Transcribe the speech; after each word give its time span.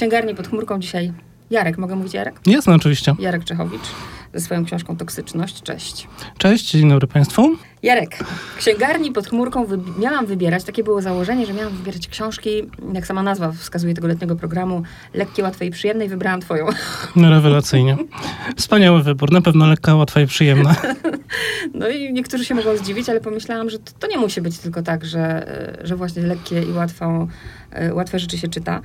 księgarni 0.00 0.34
pod 0.34 0.48
chmurką 0.48 0.78
dzisiaj 0.78 1.12
Jarek. 1.50 1.78
Mogę 1.78 1.96
mówić 1.96 2.14
Jarek? 2.14 2.40
Jasne, 2.46 2.74
oczywiście. 2.74 3.14
Jarek 3.18 3.44
Czechowicz 3.44 3.82
ze 4.34 4.40
swoją 4.40 4.64
książką 4.64 4.96
Toksyczność. 4.96 5.62
Cześć. 5.62 6.08
Cześć, 6.38 6.70
dzień 6.70 6.88
dobry 6.88 7.06
Państwu. 7.06 7.56
Jarek, 7.82 8.18
księgarni 8.58 9.12
pod 9.12 9.26
chmurką 9.26 9.66
miałam 9.98 10.26
wybierać, 10.26 10.64
takie 10.64 10.84
było 10.84 11.02
założenie, 11.02 11.46
że 11.46 11.52
miałam 11.52 11.72
wybierać 11.76 12.08
książki, 12.08 12.50
jak 12.92 13.06
sama 13.06 13.22
nazwa 13.22 13.52
wskazuje 13.52 13.94
tego 13.94 14.08
letniego 14.08 14.36
programu, 14.36 14.82
lekkie, 15.14 15.42
łatwe 15.42 15.66
i 15.66 15.70
przyjemne 15.70 16.04
i 16.04 16.08
wybrałam 16.08 16.40
twoją. 16.40 16.66
No 17.16 17.30
rewelacyjnie. 17.30 17.96
Wspaniały 18.56 19.02
wybór, 19.02 19.32
na 19.32 19.40
pewno 19.40 19.66
lekka, 19.66 19.94
łatwa 19.94 20.20
i 20.20 20.26
przyjemna. 20.26 20.74
No 21.74 21.88
i 21.88 22.12
niektórzy 22.12 22.44
się 22.44 22.54
mogą 22.54 22.76
zdziwić, 22.76 23.08
ale 23.08 23.20
pomyślałam, 23.20 23.70
że 23.70 23.78
to, 23.78 23.92
to 23.98 24.06
nie 24.06 24.18
musi 24.18 24.40
być 24.40 24.58
tylko 24.58 24.82
tak, 24.82 25.04
że, 25.04 25.46
że 25.84 25.96
właśnie 25.96 26.22
lekkie 26.22 26.62
i 26.62 26.72
łatwą, 26.72 27.28
e, 27.70 27.94
łatwe 27.94 28.18
rzeczy 28.18 28.38
się 28.38 28.48
czyta. 28.48 28.80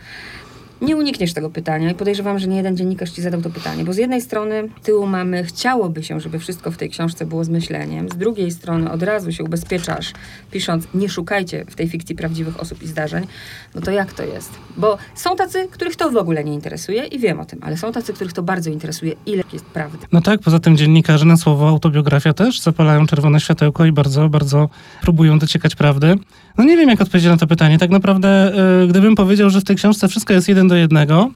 Nie 0.85 0.97
unikniesz 0.97 1.33
tego 1.33 1.49
pytania 1.49 1.91
i 1.91 1.95
podejrzewam, 1.95 2.39
że 2.39 2.47
nie 2.47 2.57
jeden 2.57 2.77
dziennikarz 2.77 3.11
ci 3.11 3.21
zadał 3.21 3.41
to 3.41 3.49
pytanie, 3.49 3.83
bo 3.83 3.93
z 3.93 3.97
jednej 3.97 4.21
strony 4.21 4.69
tyłu 4.83 5.07
mamy, 5.07 5.43
chciałoby 5.43 6.03
się, 6.03 6.19
żeby 6.19 6.39
wszystko 6.39 6.71
w 6.71 6.77
tej 6.77 6.89
książce 6.89 7.25
było 7.25 7.43
z 7.43 7.49
myśleniem, 7.49 8.09
z 8.09 8.17
drugiej 8.17 8.51
strony 8.51 8.91
od 8.91 9.03
razu 9.03 9.31
się 9.31 9.43
ubezpieczasz, 9.43 10.13
pisząc, 10.51 10.87
nie 10.93 11.09
szukajcie 11.09 11.65
w 11.69 11.75
tej 11.75 11.87
fikcji 11.87 12.15
prawdziwych 12.15 12.59
osób 12.59 12.83
i 12.83 12.87
zdarzeń, 12.87 13.27
no 13.75 13.81
to 13.81 13.91
jak 13.91 14.13
to 14.13 14.23
jest? 14.23 14.51
Bo 14.77 14.97
są 15.15 15.35
tacy, 15.35 15.67
których 15.71 15.95
to 15.95 16.11
w 16.11 16.17
ogóle 16.17 16.43
nie 16.43 16.53
interesuje 16.53 17.05
i 17.05 17.19
wiem 17.19 17.39
o 17.39 17.45
tym, 17.45 17.59
ale 17.63 17.77
są 17.77 17.91
tacy, 17.91 18.13
których 18.13 18.33
to 18.33 18.43
bardzo 18.43 18.69
interesuje, 18.69 19.13
ile 19.25 19.43
jest 19.53 19.65
prawdy. 19.65 20.07
No 20.11 20.21
tak, 20.21 20.39
poza 20.39 20.59
tym 20.59 20.77
dziennikarze 20.77 21.25
na 21.25 21.37
słowo 21.37 21.69
autobiografia 21.69 22.33
też 22.33 22.61
zapalają 22.61 23.07
czerwone 23.07 23.39
światełko 23.39 23.85
i 23.85 23.91
bardzo, 23.91 24.29
bardzo 24.29 24.69
próbują 25.01 25.39
dociekać 25.39 25.75
prawdy. 25.75 26.15
No 26.57 26.63
nie 26.63 26.77
wiem, 26.77 26.89
jak 26.89 27.01
odpowiedzieć 27.01 27.29
na 27.29 27.37
to 27.37 27.47
pytanie. 27.47 27.77
Tak 27.77 27.89
naprawdę, 27.89 28.53
yy, 28.81 28.87
gdybym 28.87 29.15
powiedział, 29.15 29.49
że 29.49 29.61
w 29.61 29.63
tej 29.63 29.75
książce 29.75 30.07
wszystko 30.07 30.33
jest 30.33 30.47
jeden 30.47 30.67
do 30.67 30.75
jednego, 30.75 31.31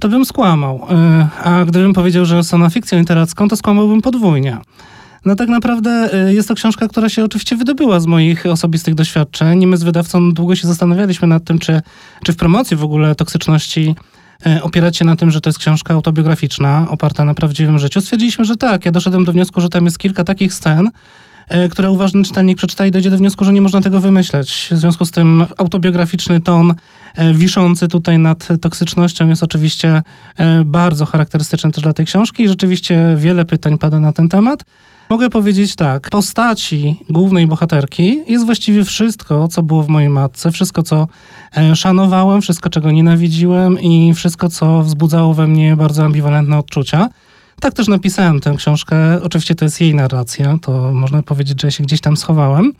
to 0.00 0.08
bym 0.08 0.24
skłamał. 0.24 0.86
Yy, 0.90 1.26
a 1.44 1.64
gdybym 1.64 1.92
powiedział, 1.92 2.24
że 2.24 2.44
są 2.44 2.58
na 2.58 2.70
fikcją 2.70 2.98
literacką, 2.98 3.48
to 3.48 3.56
skłamałbym 3.56 4.02
podwójnie. 4.02 4.58
No 5.24 5.36
tak 5.36 5.48
naprawdę 5.48 6.10
yy, 6.26 6.34
jest 6.34 6.48
to 6.48 6.54
książka, 6.54 6.88
która 6.88 7.08
się 7.08 7.24
oczywiście 7.24 7.56
wydobyła 7.56 8.00
z 8.00 8.06
moich 8.06 8.46
osobistych 8.46 8.94
doświadczeń. 8.94 9.66
My 9.66 9.76
z 9.76 9.82
wydawcą 9.82 10.32
długo 10.32 10.56
się 10.56 10.68
zastanawialiśmy 10.68 11.28
nad 11.28 11.44
tym, 11.44 11.58
czy, 11.58 11.82
czy 12.24 12.32
w 12.32 12.36
promocji 12.36 12.76
w 12.76 12.84
ogóle 12.84 13.14
toksyczności 13.14 13.94
opierać 14.62 14.96
się 14.96 15.04
na 15.04 15.16
tym, 15.16 15.30
że 15.30 15.40
to 15.40 15.48
jest 15.48 15.58
książka 15.58 15.94
autobiograficzna, 15.94 16.86
oparta 16.90 17.24
na 17.24 17.34
prawdziwym 17.34 17.78
życiu. 17.78 18.00
Stwierdziliśmy, 18.00 18.44
że 18.44 18.56
tak. 18.56 18.84
Ja 18.84 18.92
doszedłem 18.92 19.24
do 19.24 19.32
wniosku, 19.32 19.60
że 19.60 19.68
tam 19.68 19.84
jest 19.84 19.98
kilka 19.98 20.24
takich 20.24 20.54
scen, 20.54 20.90
które 21.70 21.90
uważny 21.90 22.22
czytelnik 22.22 22.58
przeczyta 22.58 22.86
i 22.86 22.90
dojdzie 22.90 23.10
do 23.10 23.16
wniosku, 23.16 23.44
że 23.44 23.52
nie 23.52 23.60
można 23.60 23.80
tego 23.80 24.00
wymyśleć. 24.00 24.68
W 24.70 24.76
związku 24.76 25.04
z 25.04 25.10
tym 25.10 25.46
autobiograficzny 25.58 26.40
ton 26.40 26.74
e, 27.14 27.34
wiszący 27.34 27.88
tutaj 27.88 28.18
nad 28.18 28.48
toksycznością 28.60 29.28
jest 29.28 29.42
oczywiście 29.42 30.02
e, 30.36 30.64
bardzo 30.64 31.06
charakterystyczny 31.06 31.72
też 31.72 31.82
dla 31.82 31.92
tej 31.92 32.06
książki 32.06 32.42
i 32.42 32.48
rzeczywiście 32.48 33.14
wiele 33.16 33.44
pytań 33.44 33.78
pada 33.78 34.00
na 34.00 34.12
ten 34.12 34.28
temat. 34.28 34.64
Mogę 35.10 35.30
powiedzieć 35.30 35.76
tak, 35.76 36.10
postaci 36.10 36.96
głównej 37.08 37.46
bohaterki 37.46 38.22
jest 38.28 38.46
właściwie 38.46 38.84
wszystko, 38.84 39.48
co 39.48 39.62
było 39.62 39.82
w 39.82 39.88
mojej 39.88 40.08
matce, 40.08 40.52
wszystko, 40.52 40.82
co 40.82 41.08
szanowałem, 41.74 42.42
wszystko, 42.42 42.70
czego 42.70 42.90
nienawidziłem 42.90 43.80
i 43.80 44.14
wszystko, 44.14 44.48
co 44.48 44.82
wzbudzało 44.82 45.34
we 45.34 45.46
mnie 45.46 45.76
bardzo 45.76 46.04
ambiwalentne 46.04 46.58
odczucia. 46.58 47.08
Tak 47.60 47.74
też 47.74 47.88
napisałem 47.88 48.40
tę 48.40 48.54
książkę. 48.56 49.22
Oczywiście 49.22 49.54
to 49.54 49.64
jest 49.64 49.80
jej 49.80 49.94
narracja, 49.94 50.58
to 50.62 50.92
można 50.92 51.22
powiedzieć, 51.22 51.60
że 51.60 51.68
ja 51.68 51.72
się 51.72 51.84
gdzieś 51.84 52.00
tam 52.00 52.16
schowałem. 52.16 52.72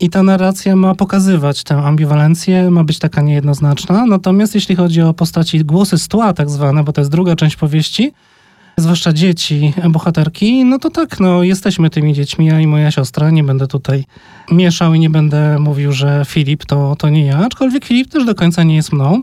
I 0.00 0.10
ta 0.10 0.22
narracja 0.22 0.76
ma 0.76 0.94
pokazywać 0.94 1.64
tę 1.64 1.76
ambiwalencję, 1.76 2.70
ma 2.70 2.84
być 2.84 2.98
taka 2.98 3.22
niejednoznaczna. 3.22 4.06
Natomiast 4.06 4.54
jeśli 4.54 4.76
chodzi 4.76 5.02
o 5.02 5.14
postaci 5.14 5.64
głosy 5.64 5.98
z 5.98 6.08
tła, 6.08 6.32
tak 6.32 6.50
zwane, 6.50 6.84
bo 6.84 6.92
to 6.92 7.00
jest 7.00 7.10
druga 7.10 7.36
część 7.36 7.56
powieści, 7.56 8.12
zwłaszcza 8.76 9.12
dzieci, 9.12 9.72
bohaterki, 9.90 10.64
no 10.64 10.78
to 10.78 10.90
tak, 10.90 11.20
no 11.20 11.42
jesteśmy 11.42 11.90
tymi 11.90 12.14
dziećmi, 12.14 12.46
ja 12.46 12.60
i 12.60 12.66
moja 12.66 12.90
siostra. 12.90 13.30
Nie 13.30 13.44
będę 13.44 13.66
tutaj 13.66 14.04
mieszał 14.50 14.94
i 14.94 15.00
nie 15.00 15.10
będę 15.10 15.58
mówił, 15.58 15.92
że 15.92 16.22
Filip 16.26 16.66
to, 16.66 16.96
to 16.96 17.08
nie 17.08 17.24
ja, 17.24 17.38
aczkolwiek 17.38 17.84
Filip 17.84 18.10
też 18.10 18.24
do 18.24 18.34
końca 18.34 18.62
nie 18.62 18.76
jest 18.76 18.92
mną 18.92 19.22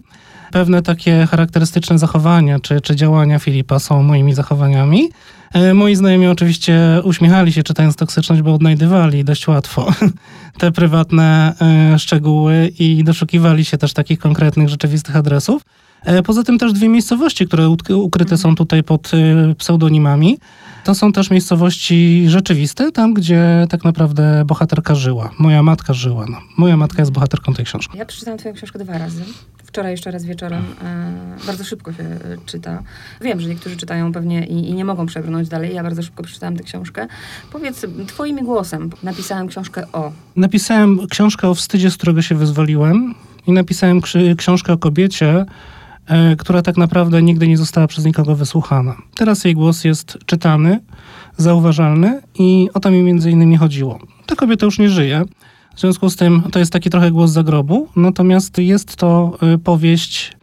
pewne 0.52 0.81
takie 0.81 1.28
charakterystyczne 1.31 2.00
zachowania 2.00 2.59
czy, 2.59 2.81
czy 2.81 2.96
działania 2.96 3.40
Filipa 3.40 3.80
są 3.80 4.03
moimi 4.03 4.34
zachowaniami. 4.34 5.09
E, 5.53 5.74
moi 5.74 5.96
znajomi 5.96 6.28
oczywiście 6.28 7.02
uśmiechali 7.03 7.53
się 7.53 7.63
czytając 7.63 7.96
toksyczność, 7.96 8.41
bo 8.41 8.53
odnajdywali 8.53 9.24
dość 9.24 9.47
łatwo 9.47 9.94
te 10.59 10.72
prywatne 10.72 11.53
e, 11.62 12.00
szczegóły 12.00 12.72
i 12.80 13.03
doszukiwali 13.03 13.66
się 13.66 13.78
też 13.78 13.94
takich 13.94 14.19
konkretnych, 14.19 14.69
rzeczywistych 14.69 15.16
adresów. 15.16 15.62
E, 16.03 16.24
poza 16.24 16.44
tym 16.44 16.57
też 16.57 16.74
dwie 16.74 16.90
miejscowości, 16.90 17.47
które 17.47 17.69
ukryte 17.90 18.38
są 18.38 18.56
tutaj 18.56 18.84
pod 18.84 19.12
pseudonimami. 19.57 20.38
To 20.88 20.96
są 20.96 21.12
też 21.12 21.30
miejscowości 21.30 22.25
rzeczywiste, 22.28 22.92
tam 22.92 23.14
gdzie 23.14 23.68
tak 23.70 23.84
naprawdę 23.84 24.44
bohaterka 24.46 24.96
żyła. 24.96 25.30
Moja 25.40 25.64
matka 25.64 25.94
żyła. 25.94 26.25
No. 26.30 26.38
Moja 26.58 26.78
matka 26.78 27.02
jest 27.02 27.12
bohaterką 27.12 27.53
tej 27.53 27.66
książki. 27.66 27.98
Ja 27.98 28.06
przeczytałam 28.06 28.38
twoją 28.38 28.56
książkę 28.56 28.80
dwa 28.80 28.98
razy 28.98 29.24
wczoraj 29.64 29.92
jeszcze 29.92 30.12
raz 30.12 30.25
wieczorem. 30.25 30.64
E, 30.84 31.46
bardzo 31.48 31.64
szybko 31.64 31.94
się 31.94 32.03
e, 32.03 32.18
czyta. 32.46 32.84
Wiem, 33.22 33.40
że 33.40 33.50
niektórzy 33.50 33.78
czytają 33.78 34.12
pewnie 34.12 34.46
i, 34.46 34.70
i, 34.70 34.74
nie 34.74 34.86
mogą 34.86 35.06
przebrnąć 35.06 35.50
dalej. 35.50 35.75
Ja 35.75 35.84
bardzo 35.84 36.02
szybko 36.02 36.24
przeczytałam 36.24 36.58
tę 36.58 36.64
książkę. 36.64 37.08
Powiedz 37.52 37.86
twoim 38.08 38.38
głosem. 38.46 38.90
Napisałem 39.04 39.48
książkę 39.48 39.92
o... 39.94 40.12
Napisałem 40.36 41.08
książkę 41.08 41.50
o 41.50 41.56
wstydzie, 41.56 41.92
z 41.92 41.98
którego 41.98 42.22
się 42.22 42.36
wyzwoliłem 42.36 43.16
i 43.48 43.52
napisałem 43.52 44.02
książkę 44.38 44.74
o 44.74 44.78
kobiecie, 44.78 45.46
która 46.38 46.62
tak 46.62 46.78
naprawdę 46.78 47.22
nigdy 47.22 47.47
nie 47.47 47.57
została 47.57 47.88
przez 47.88 48.06
nikogo 48.06 48.35
wysłuchana. 48.35 48.95
Teraz 49.16 49.44
jej 49.44 49.53
głos 49.53 49.84
jest 49.84 50.18
czytany, 50.25 50.79
zauważalny 51.38 52.22
i 52.40 52.69
o 52.73 52.79
to 52.79 52.91
mi 52.91 53.03
między 53.03 53.31
innymi 53.31 53.57
chodziło. 53.57 54.00
Ta 54.25 54.35
kobieta 54.35 54.66
już 54.66 54.79
nie 54.79 54.90
żyje. 54.90 55.23
W 55.75 55.79
związku 55.79 56.09
z 56.09 56.16
tym 56.16 56.44
to 56.51 56.59
jest 56.59 56.73
taki 56.73 56.90
trochę 56.90 57.12
głos 57.12 57.31
zagrobu, 57.31 57.88
natomiast 57.95 58.57
jest 58.57 58.95
to 58.95 59.38
y, 59.56 59.57
powieść 59.57 60.38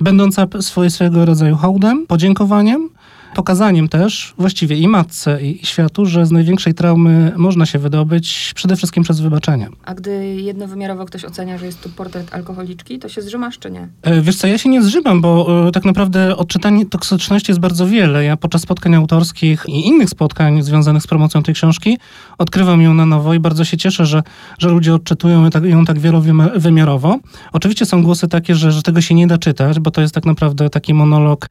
będąca 0.00 0.46
swojego 0.60 1.24
rodzaju 1.24 1.56
hołdem, 1.56 2.06
podziękowaniem 2.06 2.88
pokazaniem 3.34 3.88
też 3.88 4.34
właściwie 4.38 4.76
i 4.76 4.88
matce, 4.88 5.42
i 5.42 5.66
światu, 5.66 6.06
że 6.06 6.26
z 6.26 6.30
największej 6.30 6.74
traumy 6.74 7.32
można 7.36 7.66
się 7.66 7.78
wydobyć 7.78 8.52
przede 8.54 8.76
wszystkim 8.76 9.02
przez 9.02 9.20
wybaczenie. 9.20 9.68
A 9.84 9.94
gdy 9.94 10.34
jednowymiarowo 10.34 11.04
ktoś 11.04 11.24
ocenia, 11.24 11.58
że 11.58 11.66
jest 11.66 11.82
tu 11.82 11.88
portret 11.88 12.34
alkoholiczki, 12.34 12.98
to 12.98 13.08
się 13.08 13.22
zrzymasz 13.22 13.58
czy 13.58 13.70
nie? 13.70 13.88
E, 14.02 14.20
wiesz 14.20 14.36
co, 14.36 14.46
ja 14.46 14.58
się 14.58 14.68
nie 14.68 14.82
zrzymam, 14.82 15.20
bo 15.20 15.66
e, 15.68 15.72
tak 15.72 15.84
naprawdę 15.84 16.36
odczytań 16.36 16.86
toksyczności 16.86 17.50
jest 17.50 17.60
bardzo 17.60 17.86
wiele. 17.86 18.24
Ja 18.24 18.36
podczas 18.36 18.62
spotkań 18.62 18.94
autorskich 18.94 19.64
i 19.68 19.86
innych 19.86 20.10
spotkań 20.10 20.62
związanych 20.62 21.02
z 21.02 21.06
promocją 21.06 21.42
tej 21.42 21.54
książki 21.54 21.98
odkrywam 22.38 22.82
ją 22.82 22.94
na 22.94 23.06
nowo 23.06 23.34
i 23.34 23.40
bardzo 23.40 23.64
się 23.64 23.76
cieszę, 23.76 24.06
że, 24.06 24.22
że 24.58 24.68
ludzie 24.68 24.94
odczytują 24.94 25.42
ją 25.44 25.50
tak, 25.50 25.62
tak 25.86 25.98
wielowymiarowo. 25.98 27.18
Oczywiście 27.52 27.86
są 27.86 28.02
głosy 28.02 28.28
takie, 28.28 28.54
że, 28.54 28.72
że 28.72 28.82
tego 28.82 29.00
się 29.00 29.14
nie 29.14 29.26
da 29.26 29.38
czytać, 29.38 29.80
bo 29.80 29.90
to 29.90 30.00
jest 30.00 30.14
tak 30.14 30.24
naprawdę 30.24 30.70
taki 30.70 30.94
monolog 30.94 31.48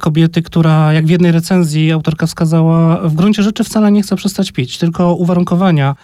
kobiety, 0.00 0.42
która 0.42 0.92
jak 0.92 1.06
w 1.06 1.10
jednej 1.10 1.32
recenzji 1.32 1.92
autorka 1.92 2.26
wskazała, 2.26 3.08
w 3.08 3.14
gruncie 3.14 3.42
rzeczy 3.42 3.64
wcale 3.64 3.92
nie 3.92 4.02
chce 4.02 4.16
przestać 4.16 4.52
pić, 4.52 4.78
tylko 4.78 5.14
uwarunkowania 5.14 5.94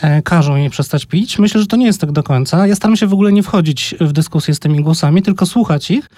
e, 0.00 0.22
każą 0.22 0.56
jej 0.56 0.70
przestać 0.70 1.06
pić. 1.06 1.38
Myślę, 1.38 1.60
że 1.60 1.66
to 1.66 1.76
nie 1.76 1.86
jest 1.86 2.00
tak 2.00 2.12
do 2.12 2.22
końca. 2.22 2.66
Ja 2.66 2.74
staram 2.74 2.96
się 2.96 3.06
w 3.06 3.12
ogóle 3.12 3.32
nie 3.32 3.42
wchodzić 3.42 3.94
w 4.00 4.12
dyskusję 4.12 4.54
z 4.54 4.58
tymi 4.58 4.82
głosami, 4.82 5.22
tylko 5.22 5.46
słuchać 5.46 5.90
ich 5.90 6.10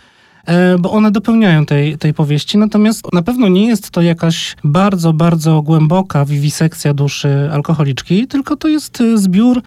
e, 0.47 0.79
bo 0.79 0.93
one 0.93 1.11
dopełniają 1.11 1.67
tej, 1.67 1.99
tej 1.99 2.15
powieści. 2.15 2.59
Natomiast 2.59 3.13
na 3.13 3.23
pewno 3.23 3.49
nie 3.49 3.67
jest 3.67 3.91
to 3.91 4.03
jakaś 4.03 4.57
bardzo, 4.65 5.13
bardzo 5.13 5.63
głęboka 5.63 6.25
wiwisekcja 6.25 6.95
duszy 6.95 7.51
alkoholiczki, 7.53 8.27
tylko 8.27 8.57
to 8.57 8.69
jest 8.69 9.03
zbiór 9.15 9.63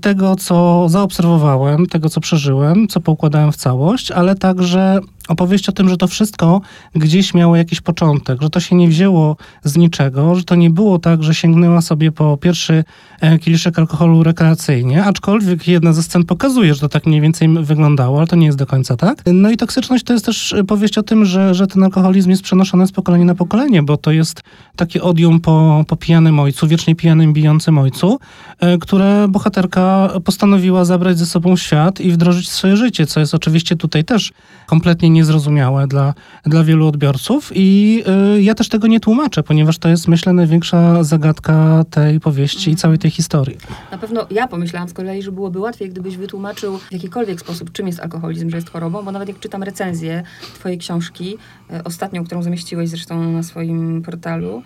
tego, 0.00 0.36
co 0.36 0.88
zaobserwowałem, 0.88 1.86
tego, 1.86 2.08
co 2.08 2.20
przeżyłem, 2.20 2.88
co 2.88 3.00
poukładałem 3.00 3.52
w 3.52 3.56
całość, 3.56 4.10
ale 4.10 4.34
także 4.34 5.00
opowieść 5.28 5.68
o 5.68 5.72
tym, 5.72 5.88
że 5.88 5.96
to 5.96 6.06
wszystko 6.06 6.60
gdzieś 6.94 7.34
miało 7.34 7.56
jakiś 7.56 7.80
początek, 7.80 8.42
że 8.42 8.50
to 8.50 8.60
się 8.60 8.76
nie 8.76 8.88
wzięło 8.88 9.36
z 9.64 9.76
niczego, 9.76 10.34
że 10.34 10.44
to 10.44 10.54
nie 10.54 10.70
było 10.70 10.98
tak, 10.98 11.22
że 11.22 11.34
sięgnęła 11.34 11.80
sobie 11.80 12.12
po 12.12 12.36
pierwszy 12.36 12.84
e, 13.20 13.38
kieliszek 13.38 13.78
alkoholu 13.78 14.22
rekreacyjnie, 14.22 15.04
aczkolwiek 15.04 15.68
jedna 15.68 15.92
ze 15.92 16.02
scen 16.02 16.24
pokazuje, 16.24 16.74
że 16.74 16.80
to 16.80 16.88
tak 16.88 17.06
mniej 17.06 17.20
więcej 17.20 17.48
wyglądało, 17.48 18.18
ale 18.18 18.26
to 18.26 18.36
nie 18.36 18.46
jest 18.46 18.58
do 18.58 18.66
końca 18.66 18.96
tak. 18.96 19.22
No 19.32 19.50
i 19.50 19.56
toksyczność 19.56 20.04
to 20.04 20.12
jest 20.12 20.24
też 20.24 20.54
powieść 20.66 20.98
o 20.98 21.02
tym, 21.02 21.24
że, 21.24 21.54
że 21.54 21.66
ten 21.66 21.82
alkoholizm 21.84 22.30
jest 22.30 22.42
przenoszony 22.42 22.86
z 22.86 22.92
pokolenia 22.92 23.24
na 23.24 23.34
pokolenie, 23.34 23.82
bo 23.82 23.96
to 23.96 24.10
jest 24.10 24.42
takie 24.76 25.02
odium 25.02 25.40
po, 25.40 25.84
po 25.88 25.96
pijanym 25.96 26.40
ojcu, 26.40 26.68
wiecznie 26.68 26.94
pijanym, 26.94 27.32
bijącym 27.32 27.78
ojcu, 27.78 28.18
e, 28.60 28.78
które 28.78 29.26
bohaterka 29.28 30.10
postanowiła 30.24 30.84
zabrać 30.84 31.18
ze 31.18 31.26
sobą 31.26 31.56
świat 31.56 32.00
i 32.00 32.10
wdrożyć 32.10 32.46
w 32.46 32.52
swoje 32.52 32.76
życie, 32.76 33.06
co 33.06 33.20
jest 33.20 33.34
oczywiście 33.34 33.76
tutaj 33.76 34.04
też 34.04 34.32
kompletnie 34.66 35.10
nie 35.10 35.17
niezrozumiałe 35.18 35.86
dla, 35.86 36.14
dla 36.44 36.64
wielu 36.64 36.86
odbiorców 36.86 37.50
i 37.54 38.02
y, 38.36 38.42
ja 38.42 38.54
też 38.54 38.68
tego 38.68 38.86
nie 38.86 39.00
tłumaczę, 39.00 39.42
ponieważ 39.42 39.78
to 39.78 39.88
jest, 39.88 40.08
myślę, 40.08 40.32
największa 40.32 41.04
zagadka 41.04 41.84
tej 41.90 42.20
powieści 42.20 42.70
i 42.70 42.76
całej 42.76 42.98
tej 42.98 43.10
historii. 43.10 43.56
Na 43.90 43.98
pewno 43.98 44.26
ja 44.30 44.48
pomyślałam 44.48 44.88
z 44.88 44.92
kolei, 44.92 45.22
że 45.22 45.32
byłoby 45.32 45.58
łatwiej, 45.58 45.90
gdybyś 45.90 46.16
wytłumaczył 46.16 46.78
w 46.78 46.92
jakikolwiek 46.92 47.40
sposób, 47.40 47.72
czym 47.72 47.86
jest 47.86 48.00
alkoholizm, 48.00 48.50
że 48.50 48.56
jest 48.56 48.70
chorobą, 48.70 49.02
bo 49.02 49.12
nawet 49.12 49.28
jak 49.28 49.40
czytam 49.40 49.62
recenzję 49.62 50.22
twojej 50.54 50.78
książki, 50.78 51.36
e, 51.70 51.84
ostatnią, 51.84 52.24
którą 52.24 52.42
zamieściłeś 52.42 52.88
zresztą 52.88 53.32
na 53.32 53.42
swoim 53.42 54.02
portalu, 54.02 54.62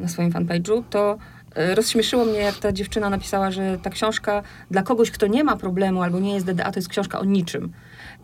na 0.00 0.08
swoim 0.08 0.30
fanpage'u, 0.30 0.82
to 0.90 1.18
e, 1.54 1.74
rozśmieszyło 1.74 2.24
mnie, 2.24 2.38
jak 2.38 2.54
ta 2.54 2.72
dziewczyna 2.72 3.10
napisała, 3.10 3.50
że 3.50 3.78
ta 3.82 3.90
książka 3.90 4.42
dla 4.70 4.82
kogoś, 4.82 5.10
kto 5.10 5.26
nie 5.26 5.44
ma 5.44 5.56
problemu 5.56 6.02
albo 6.02 6.20
nie 6.20 6.34
jest 6.34 6.46
DDA, 6.46 6.72
to 6.72 6.78
jest 6.78 6.88
książka 6.88 7.20
o 7.20 7.24
niczym. 7.24 7.72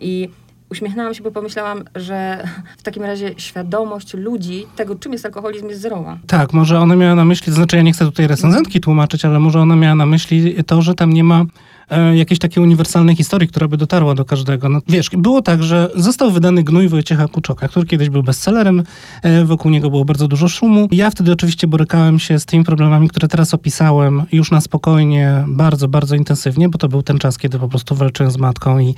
I 0.00 0.28
uśmiechnęłam 0.70 1.14
się, 1.14 1.22
bo 1.22 1.30
pomyślałam, 1.30 1.84
że 1.94 2.48
w 2.78 2.82
takim 2.82 3.02
razie 3.02 3.34
świadomość 3.36 4.14
ludzi 4.14 4.66
tego, 4.76 4.94
czym 4.94 5.12
jest 5.12 5.24
alkoholizm, 5.24 5.68
jest 5.68 5.80
zerowa. 5.80 6.18
Tak, 6.26 6.52
może 6.52 6.80
ona 6.80 6.96
miała 6.96 7.14
na 7.14 7.24
myśli, 7.24 7.46
to 7.46 7.52
znaczy 7.52 7.76
ja 7.76 7.82
nie 7.82 7.92
chcę 7.92 8.04
tutaj 8.04 8.26
recenzentki 8.26 8.80
tłumaczyć, 8.80 9.24
ale 9.24 9.40
może 9.40 9.60
ona 9.60 9.76
miała 9.76 9.94
na 9.94 10.06
myśli 10.06 10.64
to, 10.64 10.82
że 10.82 10.94
tam 10.94 11.12
nie 11.12 11.24
ma 11.24 11.44
e, 11.90 12.16
jakiejś 12.16 12.38
takiej 12.38 12.62
uniwersalnej 12.62 13.16
historii, 13.16 13.48
która 13.48 13.68
by 13.68 13.76
dotarła 13.76 14.14
do 14.14 14.24
każdego. 14.24 14.68
No, 14.68 14.80
wiesz, 14.88 15.10
było 15.10 15.42
tak, 15.42 15.62
że 15.62 15.90
został 15.94 16.30
wydany 16.30 16.62
Gnój 16.62 16.88
Wojciecha 16.88 17.28
Kuczoka, 17.28 17.68
który 17.68 17.86
kiedyś 17.86 18.08
był 18.08 18.22
bestsellerem, 18.22 18.82
e, 19.22 19.44
wokół 19.44 19.70
niego 19.70 19.90
było 19.90 20.04
bardzo 20.04 20.28
dużo 20.28 20.48
szumu. 20.48 20.88
Ja 20.90 21.10
wtedy 21.10 21.32
oczywiście 21.32 21.66
borykałem 21.66 22.18
się 22.18 22.38
z 22.38 22.46
tymi 22.46 22.64
problemami, 22.64 23.08
które 23.08 23.28
teraz 23.28 23.54
opisałem, 23.54 24.22
już 24.32 24.50
na 24.50 24.60
spokojnie, 24.60 25.44
bardzo, 25.48 25.88
bardzo 25.88 26.16
intensywnie, 26.16 26.68
bo 26.68 26.78
to 26.78 26.88
był 26.88 27.02
ten 27.02 27.18
czas, 27.18 27.38
kiedy 27.38 27.58
po 27.58 27.68
prostu 27.68 27.94
walczyłem 27.94 28.32
z 28.32 28.36
matką 28.36 28.78
i 28.78 28.94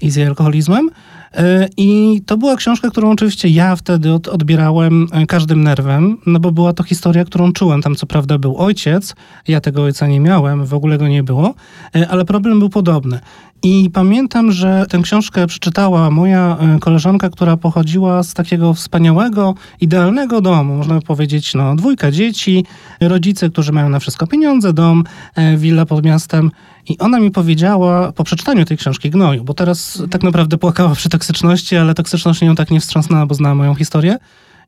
i 0.00 0.10
z 0.10 0.16
jej 0.16 0.26
alkoholizmem. 0.26 0.90
E, 1.34 1.68
I 1.76 2.22
to 2.26 2.36
była 2.36 2.56
książka, 2.56 2.90
którą 2.90 3.10
oczywiście 3.10 3.48
ja 3.48 3.76
wtedy 3.76 4.12
od, 4.12 4.28
odbierałem 4.28 5.06
e, 5.12 5.26
każdym 5.26 5.62
nerwem, 5.62 6.18
no 6.26 6.40
bo 6.40 6.52
była 6.52 6.72
to 6.72 6.82
historia, 6.82 7.24
którą 7.24 7.52
czułem. 7.52 7.82
Tam 7.82 7.94
co 7.94 8.06
prawda 8.06 8.38
był 8.38 8.56
ojciec, 8.58 9.14
ja 9.48 9.60
tego 9.60 9.82
ojca 9.82 10.06
nie 10.06 10.20
miałem, 10.20 10.66
w 10.66 10.74
ogóle 10.74 10.98
go 10.98 11.08
nie 11.08 11.22
było, 11.22 11.54
e, 11.96 12.08
ale 12.08 12.24
problem 12.24 12.58
był 12.58 12.70
podobny. 12.70 13.20
I 13.66 13.90
pamiętam, 13.90 14.52
że 14.52 14.86
tę 14.88 14.98
książkę 15.02 15.46
przeczytała 15.46 16.10
moja 16.10 16.56
koleżanka, 16.80 17.30
która 17.30 17.56
pochodziła 17.56 18.22
z 18.22 18.34
takiego 18.34 18.74
wspaniałego, 18.74 19.54
idealnego 19.80 20.40
domu, 20.40 20.76
można 20.76 21.00
powiedzieć, 21.00 21.54
no, 21.54 21.76
dwójka 21.76 22.10
dzieci, 22.10 22.64
rodzice, 23.00 23.50
którzy 23.50 23.72
mają 23.72 23.88
na 23.88 23.98
wszystko 23.98 24.26
pieniądze, 24.26 24.72
dom, 24.72 25.04
willa 25.56 25.86
pod 25.86 26.04
miastem. 26.04 26.50
I 26.88 26.98
ona 26.98 27.20
mi 27.20 27.30
powiedziała 27.30 28.12
po 28.12 28.24
przeczytaniu 28.24 28.64
tej 28.64 28.76
książki 28.76 29.10
Gnoju, 29.10 29.44
bo 29.44 29.54
teraz 29.54 30.02
tak 30.10 30.22
naprawdę 30.22 30.58
płakała 30.58 30.94
przy 30.94 31.08
toksyczności, 31.08 31.76
ale 31.76 31.94
toksyczność 31.94 32.42
nią 32.42 32.54
tak 32.54 32.70
nie 32.70 32.80
wstrząsnęła, 32.80 33.26
bo 33.26 33.34
znała 33.34 33.54
moją 33.54 33.74
historię. 33.74 34.18